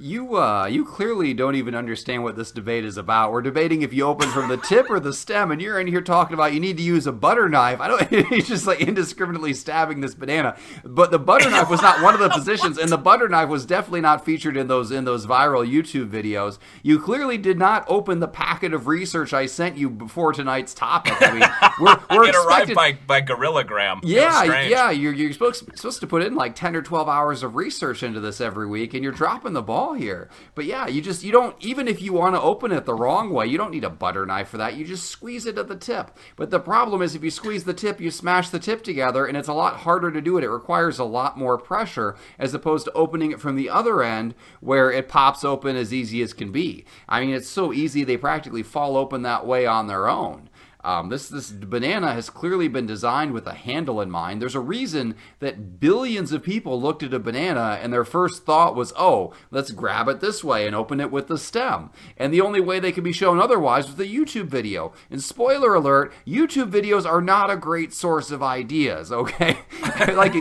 You 0.01 0.37
uh, 0.37 0.65
you 0.67 0.85
clearly 0.85 1.33
don't 1.33 1.55
even 1.55 1.75
understand 1.75 2.23
what 2.23 2.37
this 2.37 2.51
debate 2.51 2.85
is 2.85 2.95
about. 2.95 3.33
We're 3.33 3.41
debating 3.41 3.81
if 3.81 3.91
you 3.91 4.05
open 4.05 4.29
from 4.29 4.47
the 4.47 4.55
tip 4.55 4.89
or 4.89 4.97
the 4.97 5.11
stem, 5.11 5.51
and 5.51 5.61
you're 5.61 5.77
in 5.77 5.87
here 5.87 5.99
talking 5.99 6.33
about 6.33 6.53
you 6.53 6.61
need 6.61 6.77
to 6.77 6.83
use 6.83 7.05
a 7.05 7.11
butter 7.11 7.49
knife. 7.49 7.81
I 7.81 7.89
don't. 7.89 8.27
He's 8.29 8.47
just 8.47 8.65
like 8.65 8.79
indiscriminately 8.79 9.53
stabbing 9.53 9.99
this 9.99 10.15
banana. 10.15 10.55
But 10.85 11.11
the 11.11 11.19
butter 11.19 11.49
knife 11.49 11.69
was 11.69 11.81
not 11.81 12.01
one 12.01 12.13
of 12.13 12.21
the 12.21 12.29
positions, 12.33 12.77
and 12.77 12.89
the 12.89 12.97
butter 12.97 13.27
knife 13.27 13.49
was 13.49 13.65
definitely 13.65 13.99
not 13.99 14.23
featured 14.23 14.55
in 14.55 14.67
those 14.67 14.89
in 14.89 15.03
those 15.03 15.25
viral 15.25 15.69
YouTube 15.69 16.09
videos. 16.09 16.59
You 16.81 16.97
clearly 16.99 17.37
did 17.37 17.59
not 17.59 17.83
open 17.89 18.21
the 18.21 18.27
packet 18.29 18.73
of 18.73 18.87
research 18.87 19.33
I 19.33 19.47
sent 19.47 19.75
you 19.75 19.89
before 19.89 20.31
tonight's 20.31 20.73
topic. 20.73 21.21
I 21.21 21.31
mean, 21.33 21.49
we're, 21.81 22.17
we're 22.17 22.23
it 22.23 22.29
expected, 22.29 22.77
arrived 22.77 23.05
by 23.05 23.19
by 23.19 23.21
Gorillagram. 23.21 23.99
Yeah, 24.03 24.61
yeah. 24.61 24.91
You're 24.91 25.13
you're 25.13 25.33
supposed 25.33 25.65
supposed 25.75 25.99
to 25.99 26.07
put 26.07 26.23
in 26.23 26.35
like 26.35 26.55
ten 26.55 26.73
or 26.73 26.81
twelve 26.81 27.09
hours 27.09 27.43
of 27.43 27.57
research 27.57 28.01
into 28.01 28.21
this 28.21 28.39
every 28.39 28.65
week, 28.65 28.93
and 28.93 29.03
you're 29.03 29.11
dropping 29.11 29.51
the 29.51 29.61
ball 29.61 29.88
here. 29.93 30.29
But 30.55 30.65
yeah, 30.65 30.87
you 30.87 31.01
just 31.01 31.23
you 31.23 31.31
don't 31.31 31.55
even 31.59 31.87
if 31.87 32.01
you 32.01 32.13
want 32.13 32.35
to 32.35 32.41
open 32.41 32.71
it 32.71 32.85
the 32.85 32.93
wrong 32.93 33.31
way, 33.31 33.47
you 33.47 33.57
don't 33.57 33.71
need 33.71 33.83
a 33.83 33.89
butter 33.89 34.25
knife 34.25 34.49
for 34.49 34.57
that. 34.57 34.75
You 34.75 34.85
just 34.85 35.09
squeeze 35.09 35.45
it 35.45 35.57
at 35.57 35.67
the 35.67 35.75
tip. 35.75 36.17
But 36.35 36.49
the 36.49 36.59
problem 36.59 37.01
is 37.01 37.15
if 37.15 37.23
you 37.23 37.31
squeeze 37.31 37.63
the 37.63 37.73
tip, 37.73 37.99
you 37.99 38.11
smash 38.11 38.49
the 38.49 38.59
tip 38.59 38.83
together 38.83 39.25
and 39.25 39.37
it's 39.37 39.47
a 39.47 39.53
lot 39.53 39.77
harder 39.77 40.11
to 40.11 40.21
do 40.21 40.37
it. 40.37 40.43
It 40.43 40.49
requires 40.49 40.99
a 40.99 41.03
lot 41.03 41.37
more 41.37 41.57
pressure 41.57 42.15
as 42.37 42.53
opposed 42.53 42.85
to 42.85 42.93
opening 42.93 43.31
it 43.31 43.39
from 43.39 43.55
the 43.55 43.69
other 43.69 44.03
end 44.03 44.35
where 44.59 44.91
it 44.91 45.07
pops 45.07 45.43
open 45.43 45.75
as 45.75 45.93
easy 45.93 46.21
as 46.21 46.33
can 46.33 46.51
be. 46.51 46.85
I 47.07 47.21
mean, 47.21 47.33
it's 47.33 47.49
so 47.49 47.73
easy 47.73 48.03
they 48.03 48.17
practically 48.17 48.63
fall 48.63 48.97
open 48.97 49.21
that 49.23 49.45
way 49.45 49.65
on 49.65 49.87
their 49.87 50.07
own. 50.07 50.48
Um, 50.81 51.09
this 51.09 51.27
this 51.27 51.51
banana 51.51 52.13
has 52.13 52.29
clearly 52.29 52.69
been 52.69 52.85
designed 52.85 53.33
with 53.33 53.45
a 53.47 53.53
handle 53.53 53.99
in 53.99 54.09
mind. 54.09 54.41
There's 54.41 54.55
a 54.55 54.61
reason 54.61 55.15
that 55.39 55.79
billions 55.81 56.31
of 56.31 56.41
people 56.41 56.81
looked 56.81 57.03
at 57.03 57.13
a 57.13 57.19
banana 57.19 57.77
and 57.81 57.91
their 57.91 58.05
first 58.05 58.45
thought 58.45 58.75
was, 58.75 58.93
"Oh, 58.97 59.33
let's 59.51 59.71
grab 59.71 60.07
it 60.07 60.21
this 60.21 60.41
way 60.41 60.65
and 60.65 60.75
open 60.75 61.01
it 61.01 61.11
with 61.11 61.27
the 61.27 61.37
stem." 61.37 61.89
And 62.15 62.33
the 62.33 62.39
only 62.39 62.61
way 62.61 62.79
they 62.79 62.93
could 62.93 63.03
be 63.03 63.11
shown 63.11 63.41
otherwise 63.41 63.87
was 63.87 63.99
a 63.99 64.05
YouTube 64.05 64.47
video. 64.47 64.93
And 65.11 65.21
spoiler 65.21 65.75
alert: 65.75 66.13
YouTube 66.25 66.71
videos 66.71 67.05
are 67.05 67.21
not 67.21 67.51
a 67.51 67.57
great 67.57 67.93
source 67.93 68.31
of 68.31 68.41
ideas. 68.41 69.11
Okay, 69.19 69.57
like 70.13 70.33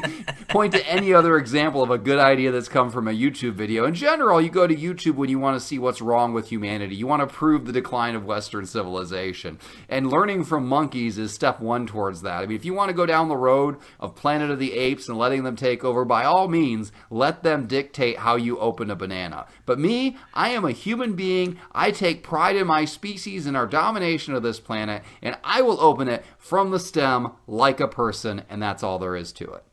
point 0.48 0.72
to 0.72 0.86
any 0.88 1.12
other 1.12 1.36
example 1.36 1.82
of 1.82 1.90
a 1.90 1.98
good 1.98 2.20
idea 2.20 2.52
that's 2.52 2.68
come 2.68 2.90
from 2.90 3.08
a 3.08 3.12
YouTube 3.12 3.54
video. 3.54 3.84
In 3.84 3.94
general, 3.94 4.40
you 4.40 4.50
go 4.50 4.68
to 4.68 4.74
YouTube 4.74 5.16
when 5.16 5.28
you 5.28 5.40
want 5.40 5.60
to 5.60 5.66
see 5.66 5.80
what's 5.80 6.00
wrong 6.00 6.32
with 6.32 6.48
humanity. 6.48 6.94
You 6.94 7.08
want 7.08 7.20
to 7.20 7.26
prove 7.26 7.66
the 7.66 7.72
decline 7.72 8.14
of 8.14 8.24
Western 8.24 8.66
civilization 8.66 9.58
and 9.88 10.08
learn 10.08 10.28
learning 10.38 10.48
from 10.48 10.68
monkeys 10.68 11.18
is 11.18 11.34
step 11.34 11.58
one 11.58 11.84
towards 11.84 12.22
that. 12.22 12.42
I 12.42 12.46
mean, 12.46 12.54
if 12.54 12.64
you 12.64 12.72
want 12.72 12.90
to 12.90 12.94
go 12.94 13.06
down 13.06 13.26
the 13.28 13.36
road 13.36 13.76
of 13.98 14.14
Planet 14.14 14.52
of 14.52 14.60
the 14.60 14.72
Apes 14.72 15.08
and 15.08 15.18
letting 15.18 15.42
them 15.42 15.56
take 15.56 15.82
over, 15.82 16.04
by 16.04 16.22
all 16.22 16.46
means, 16.46 16.92
let 17.10 17.42
them 17.42 17.66
dictate 17.66 18.18
how 18.18 18.36
you 18.36 18.56
open 18.60 18.88
a 18.88 18.94
banana. 18.94 19.46
But 19.66 19.80
me, 19.80 20.16
I 20.34 20.50
am 20.50 20.64
a 20.64 20.70
human 20.70 21.14
being. 21.14 21.58
I 21.72 21.90
take 21.90 22.22
pride 22.22 22.54
in 22.54 22.68
my 22.68 22.84
species 22.84 23.46
and 23.46 23.56
our 23.56 23.66
domination 23.66 24.32
of 24.32 24.44
this 24.44 24.60
planet, 24.60 25.02
and 25.22 25.36
I 25.42 25.60
will 25.60 25.80
open 25.80 26.06
it 26.06 26.24
from 26.38 26.70
the 26.70 26.78
stem 26.78 27.32
like 27.48 27.80
a 27.80 27.88
person, 27.88 28.44
and 28.48 28.62
that's 28.62 28.84
all 28.84 29.00
there 29.00 29.16
is 29.16 29.32
to 29.32 29.52
it 29.54 29.67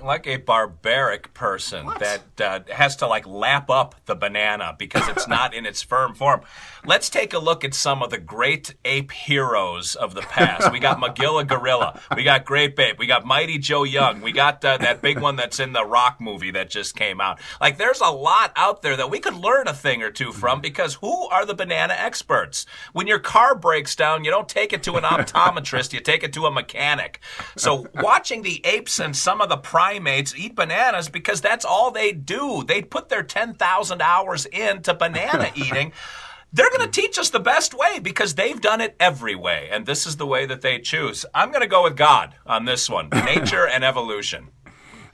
like 0.00 0.26
a 0.26 0.36
barbaric 0.36 1.32
person 1.32 1.86
what? 1.86 2.00
that 2.00 2.40
uh, 2.40 2.60
has 2.72 2.96
to 2.96 3.06
like 3.06 3.26
lap 3.26 3.70
up 3.70 3.94
the 4.06 4.14
banana 4.14 4.74
because 4.78 5.08
it's 5.08 5.28
not 5.28 5.54
in 5.54 5.64
its 5.64 5.82
firm 5.82 6.14
form. 6.14 6.40
Let's 6.84 7.08
take 7.08 7.32
a 7.32 7.38
look 7.38 7.64
at 7.64 7.74
some 7.74 8.02
of 8.02 8.10
the 8.10 8.18
great 8.18 8.74
ape 8.84 9.12
heroes 9.12 9.94
of 9.94 10.14
the 10.14 10.22
past. 10.22 10.72
We 10.72 10.78
got 10.78 10.98
Magilla 10.98 11.46
Gorilla, 11.46 12.00
we 12.14 12.22
got 12.22 12.44
Great 12.44 12.78
Ape, 12.78 12.98
we 12.98 13.06
got 13.06 13.24
Mighty 13.24 13.58
Joe 13.58 13.84
Young, 13.84 14.20
we 14.20 14.32
got 14.32 14.64
uh, 14.64 14.76
that 14.78 15.02
big 15.02 15.20
one 15.20 15.36
that's 15.36 15.58
in 15.58 15.72
the 15.72 15.84
Rock 15.84 16.20
movie 16.20 16.50
that 16.52 16.70
just 16.70 16.94
came 16.96 17.20
out. 17.20 17.40
Like, 17.60 17.78
there's 17.78 18.00
a 18.00 18.10
lot 18.10 18.52
out 18.56 18.82
there 18.82 18.96
that 18.96 19.10
we 19.10 19.18
could 19.18 19.34
learn 19.34 19.68
a 19.68 19.74
thing 19.74 20.02
or 20.02 20.10
two 20.10 20.32
from 20.32 20.60
because 20.60 20.94
who 20.94 21.26
are 21.28 21.44
the 21.44 21.54
banana 21.54 21.94
experts? 21.94 22.66
When 22.92 23.06
your 23.06 23.18
car 23.18 23.54
breaks 23.54 23.96
down, 23.96 24.24
you 24.24 24.30
don't 24.30 24.48
take 24.48 24.72
it 24.72 24.82
to 24.84 24.94
an 24.94 25.04
optometrist, 25.04 25.92
you 25.92 26.00
take 26.00 26.22
it 26.22 26.32
to 26.34 26.46
a 26.46 26.50
mechanic. 26.50 27.20
So, 27.56 27.86
watching 27.94 28.42
the 28.42 28.64
apes 28.64 29.00
and 29.00 29.16
some 29.16 29.40
of 29.40 29.48
the 29.48 29.56
primates 29.76 30.34
eat 30.34 30.56
bananas 30.56 31.10
because 31.10 31.42
that's 31.42 31.62
all 31.62 31.90
they 31.90 32.10
do. 32.10 32.64
They 32.66 32.80
put 32.80 33.10
their 33.10 33.22
10,000 33.22 34.00
hours 34.00 34.46
into 34.46 34.94
banana 34.94 35.50
eating. 35.54 35.92
They're 36.50 36.70
going 36.70 36.90
to 36.90 37.00
teach 37.00 37.18
us 37.18 37.28
the 37.28 37.40
best 37.40 37.74
way 37.74 37.98
because 37.98 38.36
they've 38.36 38.58
done 38.58 38.80
it 38.80 38.96
every 38.98 39.34
way, 39.34 39.68
and 39.70 39.84
this 39.84 40.06
is 40.06 40.16
the 40.16 40.26
way 40.26 40.46
that 40.46 40.62
they 40.62 40.78
choose. 40.78 41.26
I'm 41.34 41.50
going 41.50 41.60
to 41.60 41.66
go 41.66 41.82
with 41.82 41.94
God 41.94 42.36
on 42.46 42.64
this 42.64 42.88
one 42.88 43.10
nature 43.26 43.68
and 43.68 43.84
evolution. 43.84 44.48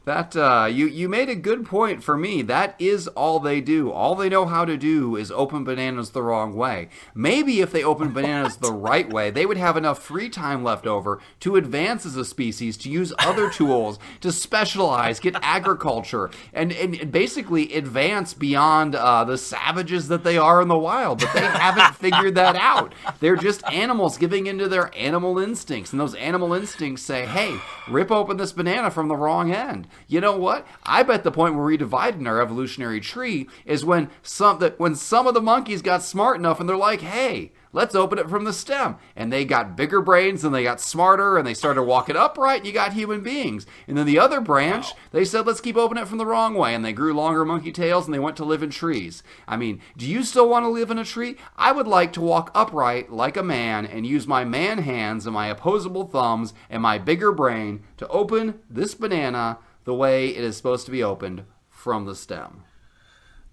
That 0.04 0.34
uh, 0.34 0.66
you 0.68 0.86
you 0.86 1.08
made 1.08 1.28
a 1.28 1.36
good 1.36 1.64
point 1.64 2.02
for 2.02 2.16
me. 2.16 2.42
That 2.42 2.74
is 2.80 3.06
all 3.08 3.38
they 3.38 3.60
do. 3.60 3.92
All 3.92 4.16
they 4.16 4.28
know 4.28 4.46
how 4.46 4.64
to 4.64 4.76
do 4.76 5.14
is 5.14 5.30
open 5.30 5.62
bananas 5.62 6.10
the 6.10 6.24
wrong 6.24 6.54
way. 6.54 6.88
Maybe 7.14 7.60
if 7.60 7.70
they 7.70 7.84
open 7.84 8.12
bananas 8.12 8.56
the 8.56 8.72
right 8.72 9.08
way, 9.08 9.30
they 9.30 9.46
would 9.46 9.58
have 9.58 9.76
enough 9.76 10.02
free 10.02 10.28
time 10.28 10.64
left 10.64 10.88
over 10.88 11.20
to 11.40 11.54
advance 11.54 12.04
as 12.04 12.16
a 12.16 12.24
species, 12.24 12.76
to 12.78 12.90
use 12.90 13.12
other 13.20 13.48
tools, 13.48 14.00
to 14.22 14.32
specialize, 14.32 15.20
get 15.20 15.36
agriculture, 15.40 16.30
and 16.52 16.72
and 16.72 17.12
basically 17.12 17.72
advance 17.72 18.34
beyond 18.34 18.96
uh, 18.96 19.22
the 19.22 19.38
savages 19.38 20.08
that 20.08 20.24
they 20.24 20.36
are 20.36 20.60
in 20.60 20.66
the 20.66 20.76
wild. 20.76 21.20
But 21.20 21.32
they 21.32 21.40
haven't 21.42 21.94
figured 22.00 22.34
that 22.34 22.56
out. 22.56 22.92
They're 23.20 23.36
just 23.36 23.62
animals 23.70 24.18
giving 24.18 24.48
into 24.48 24.66
their 24.68 24.90
animal 24.96 25.38
instincts, 25.38 25.92
and 25.92 26.00
those 26.00 26.16
animal 26.16 26.54
instincts 26.54 27.02
say, 27.02 27.24
"Hey, 27.24 27.56
rip 27.88 28.10
open 28.10 28.36
this 28.36 28.50
banana 28.50 28.90
from 28.90 29.06
the 29.06 29.16
wrong 29.16 29.52
end." 29.52 29.86
You 30.08 30.20
know 30.20 30.36
what? 30.36 30.66
I 30.84 31.02
bet 31.02 31.24
the 31.24 31.30
point 31.30 31.54
where 31.54 31.64
we 31.64 31.76
divide 31.76 32.16
in 32.16 32.26
our 32.26 32.40
evolutionary 32.40 33.00
tree 33.00 33.48
is 33.64 33.84
when 33.84 34.10
some 34.22 34.58
that 34.58 34.78
when 34.78 34.94
some 34.94 35.26
of 35.26 35.34
the 35.34 35.40
monkeys 35.40 35.82
got 35.82 36.02
smart 36.02 36.36
enough 36.36 36.60
and 36.60 36.68
they're 36.68 36.76
like, 36.76 37.00
"Hey, 37.00 37.52
let's 37.72 37.94
open 37.94 38.18
it 38.18 38.28
from 38.28 38.44
the 38.44 38.52
stem." 38.52 38.96
And 39.16 39.32
they 39.32 39.44
got 39.44 39.76
bigger 39.76 40.00
brains 40.00 40.44
and 40.44 40.54
they 40.54 40.64
got 40.64 40.80
smarter 40.80 41.38
and 41.38 41.46
they 41.46 41.54
started 41.54 41.84
walking 41.84 42.16
upright. 42.16 42.58
And 42.58 42.66
you 42.66 42.72
got 42.72 42.92
human 42.92 43.22
beings. 43.22 43.66
And 43.88 43.96
then 43.96 44.06
the 44.06 44.18
other 44.18 44.40
branch, 44.40 44.86
wow. 44.86 44.96
they 45.12 45.24
said, 45.24 45.46
"Let's 45.46 45.60
keep 45.60 45.76
opening 45.76 46.02
it 46.02 46.08
from 46.08 46.18
the 46.18 46.26
wrong 46.26 46.54
way." 46.54 46.74
And 46.74 46.84
they 46.84 46.92
grew 46.92 47.14
longer 47.14 47.44
monkey 47.44 47.72
tails 47.72 48.06
and 48.06 48.12
they 48.12 48.18
went 48.18 48.36
to 48.36 48.44
live 48.44 48.62
in 48.62 48.70
trees. 48.70 49.22
I 49.48 49.56
mean, 49.56 49.80
do 49.96 50.06
you 50.06 50.24
still 50.24 50.48
want 50.48 50.64
to 50.64 50.68
live 50.68 50.90
in 50.90 50.98
a 50.98 51.04
tree? 51.04 51.36
I 51.56 51.72
would 51.72 51.86
like 51.86 52.12
to 52.14 52.20
walk 52.20 52.50
upright 52.54 53.10
like 53.10 53.36
a 53.36 53.42
man 53.42 53.86
and 53.86 54.06
use 54.06 54.26
my 54.26 54.44
man 54.44 54.78
hands 54.78 55.26
and 55.26 55.34
my 55.34 55.46
opposable 55.46 56.04
thumbs 56.04 56.52
and 56.68 56.82
my 56.82 56.98
bigger 56.98 57.32
brain 57.32 57.82
to 57.96 58.08
open 58.08 58.60
this 58.68 58.94
banana 58.94 59.58
the 59.84 59.94
way 59.94 60.28
it 60.28 60.44
is 60.44 60.56
supposed 60.56 60.84
to 60.86 60.92
be 60.92 61.02
opened 61.02 61.44
from 61.68 62.04
the 62.04 62.14
stem. 62.14 62.64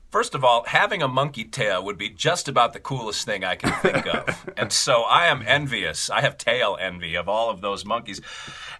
First 0.09 0.33
of 0.33 0.43
all, 0.43 0.63
having 0.63 1.03
a 1.03 1.07
monkey 1.07 1.43
tail 1.43 1.83
would 1.85 1.97
be 1.97 2.09
just 2.09 2.47
about 2.47 2.73
the 2.73 2.79
coolest 2.79 3.25
thing 3.25 3.43
I 3.43 3.55
can 3.55 3.71
think 3.79 4.07
of. 4.07 4.49
and 4.57 4.73
so 4.73 5.03
I 5.03 5.27
am 5.27 5.43
envious. 5.45 6.09
I 6.09 6.21
have 6.21 6.35
tail 6.35 6.77
envy 6.81 7.13
of 7.13 7.29
all 7.29 7.51
of 7.51 7.61
those 7.61 7.85
monkeys. 7.85 8.19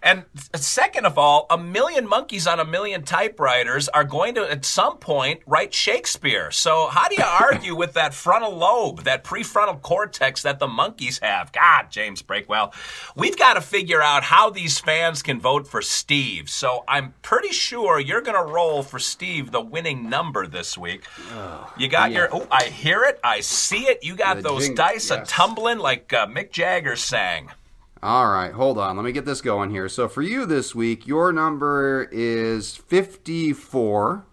And 0.02 0.24
second 0.56 1.06
of 1.06 1.18
all, 1.18 1.46
a 1.48 1.56
million 1.56 2.08
monkeys 2.08 2.48
on 2.48 2.58
a 2.58 2.64
million 2.64 3.04
typewriters 3.04 3.88
are 3.90 4.02
going 4.02 4.34
to, 4.34 4.50
at 4.50 4.64
some 4.64 4.96
point, 4.96 5.40
write 5.46 5.72
Shakespeare. 5.72 6.50
So 6.50 6.88
how 6.88 7.06
do 7.06 7.14
you 7.16 7.24
argue 7.40 7.76
with 7.76 7.92
that 7.92 8.12
frontal 8.12 8.56
lobe, 8.56 9.04
that 9.04 9.22
prefrontal 9.22 9.80
cortex 9.80 10.42
that 10.42 10.58
the 10.58 10.66
monkeys 10.66 11.20
have? 11.20 11.52
God, 11.52 11.90
James 11.90 12.22
Breakwell. 12.22 12.74
We've 13.14 13.38
got 13.38 13.54
to 13.54 13.60
figure 13.60 14.02
out 14.02 14.24
how 14.24 14.50
these 14.50 14.80
fans 14.80 15.22
can 15.22 15.38
vote 15.38 15.68
for 15.68 15.80
Steve. 15.80 16.50
So 16.50 16.82
I'm 16.88 17.14
pretty 17.22 17.52
sure 17.52 18.00
you're 18.00 18.20
going 18.20 18.36
to 18.36 18.52
roll 18.52 18.82
for 18.82 18.98
Steve 18.98 19.52
the 19.52 19.60
winning 19.60 20.10
number 20.10 20.48
this 20.48 20.76
week. 20.76 21.04
Oh, 21.32 21.72
you 21.78 21.88
got 21.88 22.10
yeah. 22.10 22.18
your. 22.18 22.28
Oh, 22.32 22.46
I 22.50 22.64
hear 22.64 23.04
it. 23.04 23.20
I 23.22 23.40
see 23.40 23.82
it. 23.84 24.02
You 24.02 24.16
got 24.16 24.36
the 24.36 24.42
those 24.42 24.70
dice 24.70 25.10
yes. 25.10 25.10
a 25.10 25.24
tumbling 25.24 25.78
like 25.78 26.12
uh, 26.12 26.26
Mick 26.26 26.50
Jagger 26.50 26.96
sang. 26.96 27.50
All 28.02 28.28
right, 28.28 28.52
hold 28.52 28.78
on. 28.78 28.96
Let 28.96 29.04
me 29.04 29.12
get 29.12 29.26
this 29.26 29.40
going 29.42 29.70
here. 29.70 29.88
So 29.88 30.08
for 30.08 30.22
you 30.22 30.46
this 30.46 30.74
week, 30.74 31.06
your 31.06 31.32
number 31.32 32.08
is 32.10 32.76
fifty-four. 32.76 34.24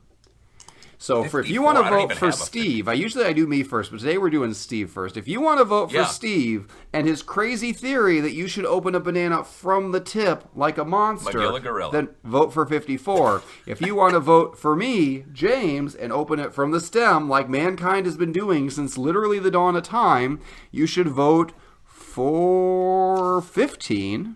So 1.08 1.24
for 1.24 1.40
if 1.40 1.50
you 1.50 1.62
want 1.62 1.78
to 1.78 1.90
vote 1.90 2.12
for 2.16 2.34
Steve, 2.34 2.90
I 2.90 2.94
usually 2.94 3.24
I 3.24 3.32
do 3.32 3.48
me 3.48 3.64
first, 3.64 3.92
but 3.92 4.02
today 4.02 4.18
we're 4.18 4.30
doing 4.30 4.54
Steve 4.54 4.90
first. 4.90 5.16
If 5.16 5.26
you 5.26 5.40
want 5.40 5.60
to 5.60 5.64
vote 5.64 5.90
for 5.90 5.96
yeah. 5.96 6.06
Steve 6.06 6.68
and 6.92 7.08
his 7.08 7.24
crazy 7.24 7.72
theory 7.72 8.20
that 8.20 8.34
you 8.34 8.50
should 8.50 8.66
open 8.66 8.94
a 8.94 9.00
banana 9.00 9.46
from 9.46 9.94
the 9.94 10.02
tip 10.02 10.44
like 10.54 10.78
a 10.78 10.84
monster, 10.84 11.50
then 11.94 12.10
vote 12.26 12.52
for 12.52 12.66
54. 12.66 13.42
if 13.66 13.80
you 13.80 13.96
want 13.96 14.16
to 14.16 14.20
vote 14.20 14.60
for 14.60 14.76
me, 14.76 15.24
James, 15.32 15.96
and 15.96 16.12
open 16.12 16.42
it 16.42 16.54
from 16.54 16.72
the 16.72 16.82
stem 16.82 17.30
like 17.30 17.48
mankind 17.48 18.06
has 18.06 18.18
been 18.18 18.34
doing 18.34 18.70
since 18.70 18.98
literally 18.98 19.40
the 19.40 19.50
dawn 19.50 19.78
of 19.78 19.84
time, 19.84 20.42
you 20.72 20.86
should 20.86 21.08
vote 21.08 21.54
for 21.86 23.42
15. 23.42 24.36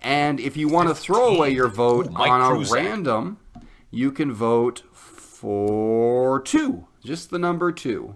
And 0.00 0.40
if 0.40 0.56
you 0.56 0.66
want 0.66 0.88
to 0.88 0.94
throw 0.96 1.36
away 1.36 1.50
your 1.50 1.68
vote 1.68 2.08
Ooh, 2.08 2.16
on 2.16 2.40
a 2.40 2.68
random, 2.68 3.38
you 3.92 4.10
can 4.10 4.32
vote 4.32 4.82
for 5.40 6.42
two. 6.42 6.86
Just 7.02 7.30
the 7.30 7.38
number 7.38 7.72
two. 7.72 8.14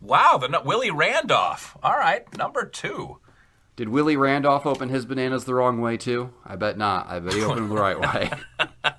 Wow, 0.00 0.38
the 0.38 0.60
Willie 0.64 0.90
Randolph. 0.90 1.78
All 1.84 1.96
right, 1.96 2.24
number 2.36 2.66
two. 2.66 3.20
Did 3.76 3.88
Willie 3.88 4.16
Randolph 4.16 4.66
open 4.66 4.88
his 4.88 5.06
bananas 5.06 5.44
the 5.44 5.54
wrong 5.54 5.80
way 5.80 5.96
too? 5.96 6.32
I 6.44 6.56
bet 6.56 6.76
not. 6.76 7.06
I 7.06 7.20
bet 7.20 7.34
he 7.34 7.44
opened 7.44 7.58
them 7.58 7.68
the 7.68 7.76
right 7.76 8.00
way. 8.00 8.30
I 8.58 8.94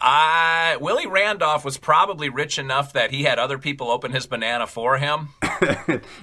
uh, 0.76 0.78
Willie 0.80 1.08
Randolph 1.08 1.64
was 1.64 1.76
probably 1.76 2.28
rich 2.28 2.56
enough 2.56 2.92
that 2.92 3.10
he 3.10 3.24
had 3.24 3.40
other 3.40 3.58
people 3.58 3.90
open 3.90 4.12
his 4.12 4.28
banana 4.28 4.68
for 4.68 4.98
him. 4.98 5.30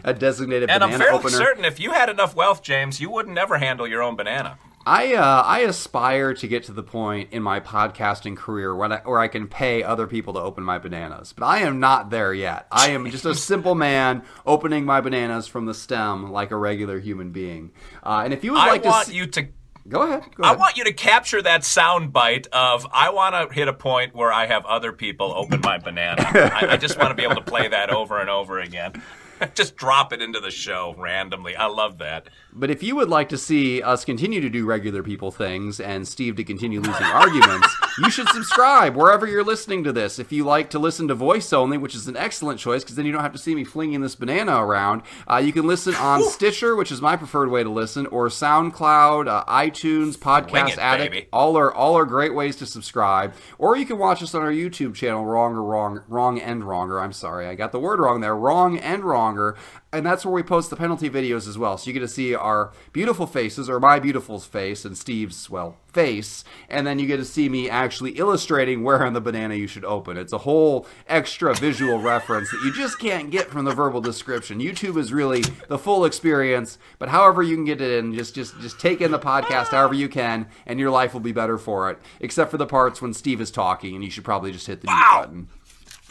a 0.06 0.14
designated 0.14 0.70
and 0.70 0.80
banana 0.80 0.94
I'm 0.94 1.00
fairly 1.00 1.20
opener. 1.20 1.38
certain 1.38 1.66
if 1.66 1.78
you 1.82 1.92
had 1.92 2.08
enough 2.08 2.36
wealth, 2.36 2.64
James, 2.64 3.02
you 3.02 3.10
wouldn't 3.10 3.38
ever 3.38 3.58
handle 3.58 3.86
your 3.86 4.02
own 4.02 4.16
banana. 4.16 4.58
I 4.86 5.14
uh, 5.14 5.44
I 5.44 5.60
aspire 5.60 6.34
to 6.36 6.48
get 6.48 6.64
to 6.66 6.74
the 6.74 6.84
point 6.84 7.32
in 7.32 7.42
my 7.42 7.60
podcasting 7.60 8.36
career 8.36 8.76
when 8.76 8.92
I, 8.92 8.98
where 9.00 9.20
I 9.20 9.28
can 9.28 9.48
pay 9.48 9.84
other 9.84 10.08
people 10.08 10.34
to 10.34 10.40
open 10.40 10.64
my 10.64 10.78
bananas, 10.78 11.34
but 11.34 11.46
I 11.46 11.60
am 11.60 11.80
not 11.80 12.10
there 12.10 12.34
yet. 12.34 12.68
I 12.72 12.90
am 12.90 13.10
just 13.10 13.26
a 13.26 13.36
simple 13.54 13.76
man 13.76 14.24
opening 14.46 14.86
my 14.86 15.02
bananas 15.02 15.48
from 15.48 15.66
the 15.66 15.74
stem 15.74 16.32
like 16.32 16.52
a 16.52 16.58
regular 16.58 17.00
human 17.00 17.32
being. 17.32 17.72
Uh, 18.04 18.24
and 18.26 18.34
if 18.34 18.44
you 18.44 18.52
would 18.52 18.60
like 18.60 18.86
I 18.86 18.90
want 18.90 19.08
to, 19.08 19.16
you 19.16 19.28
to 19.28 19.48
Go 19.88 20.04
ahead. 20.04 20.24
Go 20.36 20.44
ahead. 20.44 20.56
I 20.56 20.58
want 20.58 20.78
you 20.78 20.86
to 20.86 20.94
capture 20.94 21.42
that 21.42 21.66
sound 21.66 22.14
bite 22.14 22.48
of 22.54 22.88
I 22.92 23.10
want 23.10 23.36
to 23.36 23.54
hit 23.54 23.68
a 23.68 23.74
point 23.74 24.16
where 24.16 24.32
I 24.32 24.46
have 24.46 24.66
other 24.66 24.94
people 24.94 25.34
open 25.34 25.60
my 25.62 25.78
banana. 25.78 26.22
I, 26.34 26.68
I, 26.72 26.78
just 26.78 26.98
want 26.98 27.10
to 27.10 27.16
be 27.16 27.24
able 27.24 27.36
to 27.36 27.42
play 27.42 27.68
that 27.68 27.90
over 27.90 28.20
and 28.20 28.30
over 28.30 28.60
again. 28.60 29.04
just 29.56 29.76
drop 29.76 30.14
it 30.14 30.22
into 30.22 30.40
the 30.40 30.52
show 30.52 30.96
randomly. 30.98 31.56
I 31.56 31.66
love 31.66 31.98
that. 32.00 32.28
But 32.52 32.70
if 32.70 32.84
you 32.84 32.96
would 32.96 33.10
like 33.10 33.30
to 33.30 33.38
see 33.38 33.82
us 33.82 34.06
continue 34.06 34.42
to 34.42 34.50
do 34.50 34.66
regular 34.66 35.04
people 35.04 35.32
things 35.32 35.80
and 35.80 36.08
Steve 36.08 36.36
to 36.36 36.44
continue 36.44 36.80
losing 36.82 37.04
arguments, 37.06 37.68
you 37.98 38.10
should 38.10 38.30
subscribe 38.30 38.96
wherever 38.96 39.28
you're 39.28 39.44
listening 39.44 39.84
to 39.84 39.92
this. 39.92 40.20
If 40.20 40.32
you 40.32 40.44
like 40.44 40.70
to 40.72 40.80
listen 40.80 41.08
to 41.08 41.16
voice 41.16 41.52
only, 41.54 41.78
which 41.78 41.96
is 41.96 42.08
an 42.08 42.18
excellent 42.18 42.60
choice 42.60 42.84
because 42.84 42.96
then 42.96 43.06
you 43.06 43.12
don't 43.12 43.22
have 43.22 43.34
to 43.34 43.38
see 43.38 43.56
me 43.56 43.64
flinging 43.64 44.02
this 44.02 44.16
banana 44.16 44.64
around, 44.64 45.02
uh, 45.30 45.38
you 45.38 45.52
can 45.52 45.68
listen 45.68 45.96
on 45.96 46.24
Stitcher, 46.24 46.76
which 46.76 46.92
is 46.92 47.02
my 47.02 47.16
preferred 47.16 47.50
way 47.50 47.64
to 47.64 47.70
listen, 47.70 48.06
or 48.08 48.28
SoundCloud, 48.28 49.28
uh, 49.28 49.46
iTunes, 49.46 50.18
Podcast 50.18 50.74
it, 50.74 50.80
Addict. 50.80 51.12
Baby. 51.12 51.28
All 51.34 51.58
are 51.58 51.74
all 51.74 51.96
are 51.98 52.06
great 52.06 52.34
ways 52.34 52.56
to 52.58 52.66
subscribe. 52.66 53.34
Or 53.58 53.76
you 53.76 53.86
can 53.86 53.98
watch 53.98 54.22
us 54.22 54.36
on 54.36 54.42
our 54.42 54.52
YouTube 54.52 54.96
channel, 54.96 55.26
Wrong 55.26 55.56
or 55.56 55.64
Wrong, 55.64 56.04
Wrong 56.08 56.40
and 56.40 56.64
Wronger. 56.64 57.02
I'm 57.02 57.14
sorry, 57.14 57.48
I 57.48 57.56
got 57.56 57.72
the 57.72 57.80
word 57.80 58.00
wrong 58.00 58.22
there. 58.22 58.36
Wrong 58.36 58.78
and 58.78 59.04
Wronger 59.24 59.56
and 59.94 60.04
that's 60.04 60.26
where 60.26 60.34
we 60.34 60.42
post 60.42 60.72
the 60.72 60.76
penalty 60.76 61.08
videos 61.08 61.48
as 61.48 61.58
well. 61.58 61.78
So 61.78 61.88
you 61.88 61.94
get 61.94 62.00
to 62.00 62.08
see 62.08 62.34
our 62.34 62.72
beautiful 62.92 63.28
faces, 63.28 63.70
or 63.70 63.80
my 63.80 64.00
beautiful 64.00 64.40
face, 64.40 64.86
and 64.86 64.98
Steve's, 64.98 65.52
well, 65.52 65.78
face, 65.88 66.44
and 66.68 66.88
then 66.88 66.98
you 66.98 67.06
get 67.06 67.18
to 67.18 67.26
see 67.26 67.48
me 67.48 67.70
actually 67.70 68.14
illustrating 68.14 68.84
where 68.84 69.06
on 69.06 69.14
the 69.14 69.22
banana 69.22 69.54
you 69.54 69.68
should 69.68 69.86
open. 69.86 70.18
It's 70.18 70.34
a 70.34 70.40
whole 70.40 70.88
extra 71.08 71.54
visual 71.54 72.00
reference 72.02 72.50
that 72.50 72.62
you 72.66 72.74
just 72.74 72.98
can't 72.98 73.30
get 73.30 73.52
from 73.52 73.66
the 73.66 73.72
verbal 73.74 74.02
description. 74.02 74.60
YouTube 74.60 74.98
is 74.98 75.14
really 75.14 75.42
the 75.68 75.78
full 75.78 76.06
experience, 76.06 76.80
but 76.98 77.10
however 77.10 77.44
you 77.44 77.56
can 77.56 77.66
get 77.66 77.80
it 77.80 78.00
in, 78.00 78.16
just 78.16 78.34
just 78.34 78.60
just 78.62 78.80
take 78.80 79.00
in 79.00 79.12
the 79.12 79.20
podcast 79.20 79.68
however 79.68 79.94
you 79.94 80.10
can, 80.10 80.48
and 80.66 80.80
your 80.80 80.90
life 80.90 81.14
will 81.14 81.22
be 81.22 81.32
better 81.32 81.60
for 81.60 81.92
it. 81.92 82.00
Except 82.20 82.50
for 82.50 82.58
the 82.58 82.66
parts 82.66 83.00
when 83.00 83.14
Steve 83.14 83.40
is 83.40 83.52
talking, 83.52 83.94
and 83.94 84.04
you 84.04 84.10
should 84.10 84.26
probably 84.26 84.52
just 84.52 84.66
hit 84.66 84.82
the 84.82 84.88
wow. 84.88 85.20
mute 85.20 85.28
button. 85.28 85.48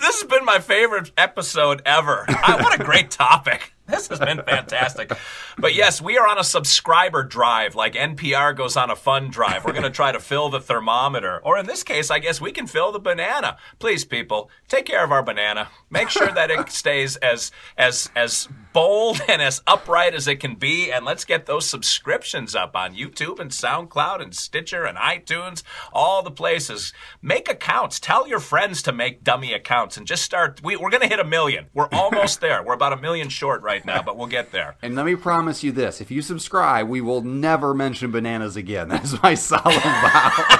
This 0.00 0.20
has 0.20 0.28
been 0.28 0.44
my 0.44 0.58
favorite 0.58 1.12
episode 1.16 1.82
ever. 1.86 2.24
I, 2.28 2.58
what 2.60 2.78
a 2.78 2.82
great 2.82 3.10
topic. 3.10 3.72
This 3.86 4.08
has 4.08 4.18
been 4.18 4.42
fantastic. 4.42 5.12
But 5.58 5.74
yes, 5.74 6.00
we 6.00 6.16
are 6.16 6.26
on 6.26 6.38
a 6.38 6.44
subscriber 6.44 7.22
drive, 7.24 7.74
like 7.74 7.92
NPR 7.94 8.56
goes 8.56 8.76
on 8.76 8.90
a 8.90 8.96
fund 8.96 9.32
drive. 9.32 9.64
We're 9.64 9.72
going 9.72 9.82
to 9.84 9.90
try 9.90 10.12
to 10.12 10.20
fill 10.20 10.48
the 10.48 10.60
thermometer. 10.60 11.40
Or 11.44 11.58
in 11.58 11.66
this 11.66 11.82
case, 11.82 12.10
I 12.10 12.18
guess 12.18 12.40
we 12.40 12.52
can 12.52 12.66
fill 12.66 12.90
the 12.90 12.98
banana. 12.98 13.58
Please, 13.78 14.04
people, 14.04 14.50
take 14.68 14.86
care 14.86 15.04
of 15.04 15.12
our 15.12 15.22
banana. 15.22 15.68
Make 15.90 16.08
sure 16.08 16.32
that 16.32 16.50
it 16.50 16.70
stays 16.70 17.16
as 17.16 17.50
as 17.76 18.10
as 18.16 18.48
bold 18.72 19.20
and 19.28 19.42
as 19.42 19.62
upright 19.66 20.14
as 20.14 20.28
it 20.28 20.40
can 20.40 20.54
be. 20.54 20.90
And 20.92 21.04
let's 21.04 21.24
get 21.24 21.46
those 21.46 21.68
subscriptions 21.68 22.54
up 22.54 22.76
on 22.76 22.94
YouTube 22.94 23.40
and 23.40 23.50
SoundCloud 23.50 24.22
and 24.22 24.34
Stitcher 24.34 24.84
and 24.84 24.96
iTunes, 24.96 25.62
all 25.92 26.22
the 26.22 26.30
places. 26.30 26.92
Make 27.20 27.50
accounts. 27.50 27.98
Tell 27.98 28.28
your 28.28 28.40
friends 28.40 28.80
to 28.82 28.92
make 28.92 29.24
dummy 29.24 29.52
accounts 29.52 29.96
and 29.96 30.06
just 30.06 30.22
start. 30.22 30.60
We, 30.62 30.76
we're 30.76 30.90
going 30.90 31.02
to 31.02 31.08
hit 31.08 31.20
a 31.20 31.24
million. 31.24 31.66
We're 31.74 31.88
almost 31.92 32.40
there. 32.40 32.62
We're 32.62 32.74
about 32.74 32.92
a 32.92 32.96
million 32.96 33.28
short 33.28 33.60
right 33.62 33.72
right 33.72 33.96
now, 33.96 34.02
but 34.02 34.16
we'll 34.16 34.26
get 34.26 34.52
there. 34.52 34.76
And 34.82 34.94
let 34.94 35.06
me 35.06 35.16
promise 35.16 35.62
you 35.62 35.72
this: 35.72 36.00
if 36.00 36.10
you 36.10 36.22
subscribe, 36.22 36.88
we 36.88 37.00
will 37.00 37.22
never 37.22 37.74
mention 37.74 38.10
bananas 38.10 38.56
again. 38.56 38.88
That 38.92 39.04
is 39.04 39.22
my 39.22 39.34
solemn 39.34 39.80
vow. 39.80 40.58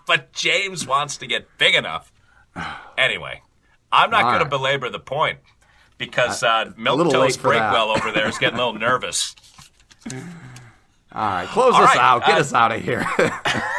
but 0.06 0.32
James 0.32 0.86
wants 0.86 1.18
to 1.18 1.26
get 1.26 1.46
big 1.58 1.74
enough. 1.74 2.10
Anyway, 2.96 3.42
I'm 3.92 4.10
not 4.10 4.22
going 4.22 4.38
to 4.38 4.48
belabor 4.48 4.88
the 4.88 4.98
point 4.98 5.40
because 5.98 6.42
uh, 6.42 6.72
Milk 6.76 7.10
Toast 7.10 7.40
Breakwell 7.40 7.96
over 7.96 8.12
there 8.12 8.28
is 8.28 8.38
getting 8.38 8.58
a 8.58 8.64
little 8.64 8.80
nervous. 8.80 9.34
All 10.12 10.20
right, 11.12 11.48
close 11.48 11.74
All 11.74 11.82
us 11.82 11.96
right, 11.96 11.98
out. 11.98 12.24
Get 12.26 12.36
uh, 12.36 12.40
us 12.40 12.54
out 12.54 12.72
of 12.72 12.82
here. 12.82 13.04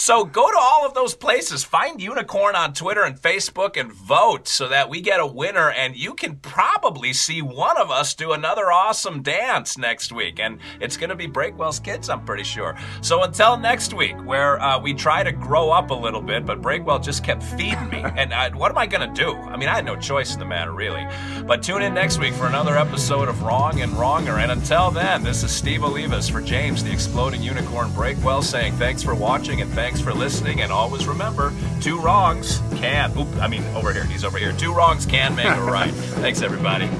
So 0.00 0.24
go 0.24 0.48
to 0.48 0.56
all 0.56 0.86
of 0.86 0.94
those 0.94 1.16
places. 1.16 1.64
Find 1.64 2.00
Unicorn 2.00 2.54
on 2.54 2.72
Twitter 2.72 3.02
and 3.02 3.20
Facebook 3.20 3.76
and 3.76 3.92
vote 3.92 4.46
so 4.46 4.68
that 4.68 4.88
we 4.88 5.00
get 5.00 5.18
a 5.18 5.26
winner. 5.26 5.72
And 5.72 5.96
you 5.96 6.14
can 6.14 6.36
probably 6.36 7.12
see 7.12 7.42
one 7.42 7.76
of 7.76 7.90
us 7.90 8.14
do 8.14 8.30
another 8.30 8.70
awesome 8.70 9.22
dance 9.22 9.76
next 9.76 10.12
week. 10.12 10.38
And 10.38 10.60
it's 10.80 10.96
going 10.96 11.10
to 11.10 11.16
be 11.16 11.26
Breakwell's 11.26 11.80
kids, 11.80 12.08
I'm 12.08 12.24
pretty 12.24 12.44
sure. 12.44 12.76
So 13.00 13.24
until 13.24 13.56
next 13.58 13.92
week, 13.92 14.14
where 14.24 14.62
uh, 14.62 14.78
we 14.78 14.94
try 14.94 15.24
to 15.24 15.32
grow 15.32 15.70
up 15.70 15.90
a 15.90 15.94
little 15.94 16.22
bit, 16.22 16.46
but 16.46 16.62
Breakwell 16.62 17.02
just 17.02 17.24
kept 17.24 17.42
feeding 17.42 17.88
me. 17.88 18.04
and 18.16 18.32
I, 18.32 18.50
what 18.50 18.70
am 18.70 18.78
I 18.78 18.86
going 18.86 19.12
to 19.12 19.12
do? 19.20 19.34
I 19.34 19.56
mean, 19.56 19.68
I 19.68 19.74
had 19.74 19.84
no 19.84 19.96
choice 19.96 20.32
in 20.32 20.38
the 20.38 20.46
matter, 20.46 20.72
really. 20.72 21.08
But 21.44 21.60
tune 21.60 21.82
in 21.82 21.92
next 21.92 22.18
week 22.18 22.34
for 22.34 22.46
another 22.46 22.78
episode 22.78 23.28
of 23.28 23.42
Wrong 23.42 23.80
and 23.80 23.90
Wronger. 23.94 24.38
And 24.38 24.52
until 24.52 24.92
then, 24.92 25.24
this 25.24 25.42
is 25.42 25.50
Steve 25.50 25.80
Olivas 25.80 26.30
for 26.30 26.40
James, 26.40 26.84
the 26.84 26.92
Exploding 26.92 27.42
Unicorn 27.42 27.88
Breakwell, 27.90 28.44
saying 28.44 28.74
thanks 28.74 29.02
for 29.02 29.16
watching 29.16 29.60
and 29.60 29.72
thanks 29.88 30.02
for 30.02 30.12
listening. 30.12 30.60
And 30.60 30.70
always 30.70 31.06
remember, 31.06 31.50
two 31.80 31.98
wrongs 31.98 32.58
can, 32.76 33.16
oop, 33.16 33.26
I 33.36 33.48
mean, 33.48 33.64
over 33.74 33.90
here, 33.90 34.04
he's 34.04 34.22
over 34.22 34.36
here. 34.36 34.52
Two 34.52 34.74
wrongs 34.74 35.06
can 35.06 35.34
make 35.34 35.46
a 35.46 35.62
right. 35.62 35.90
thanks, 36.20 36.42
everybody. 36.42 36.90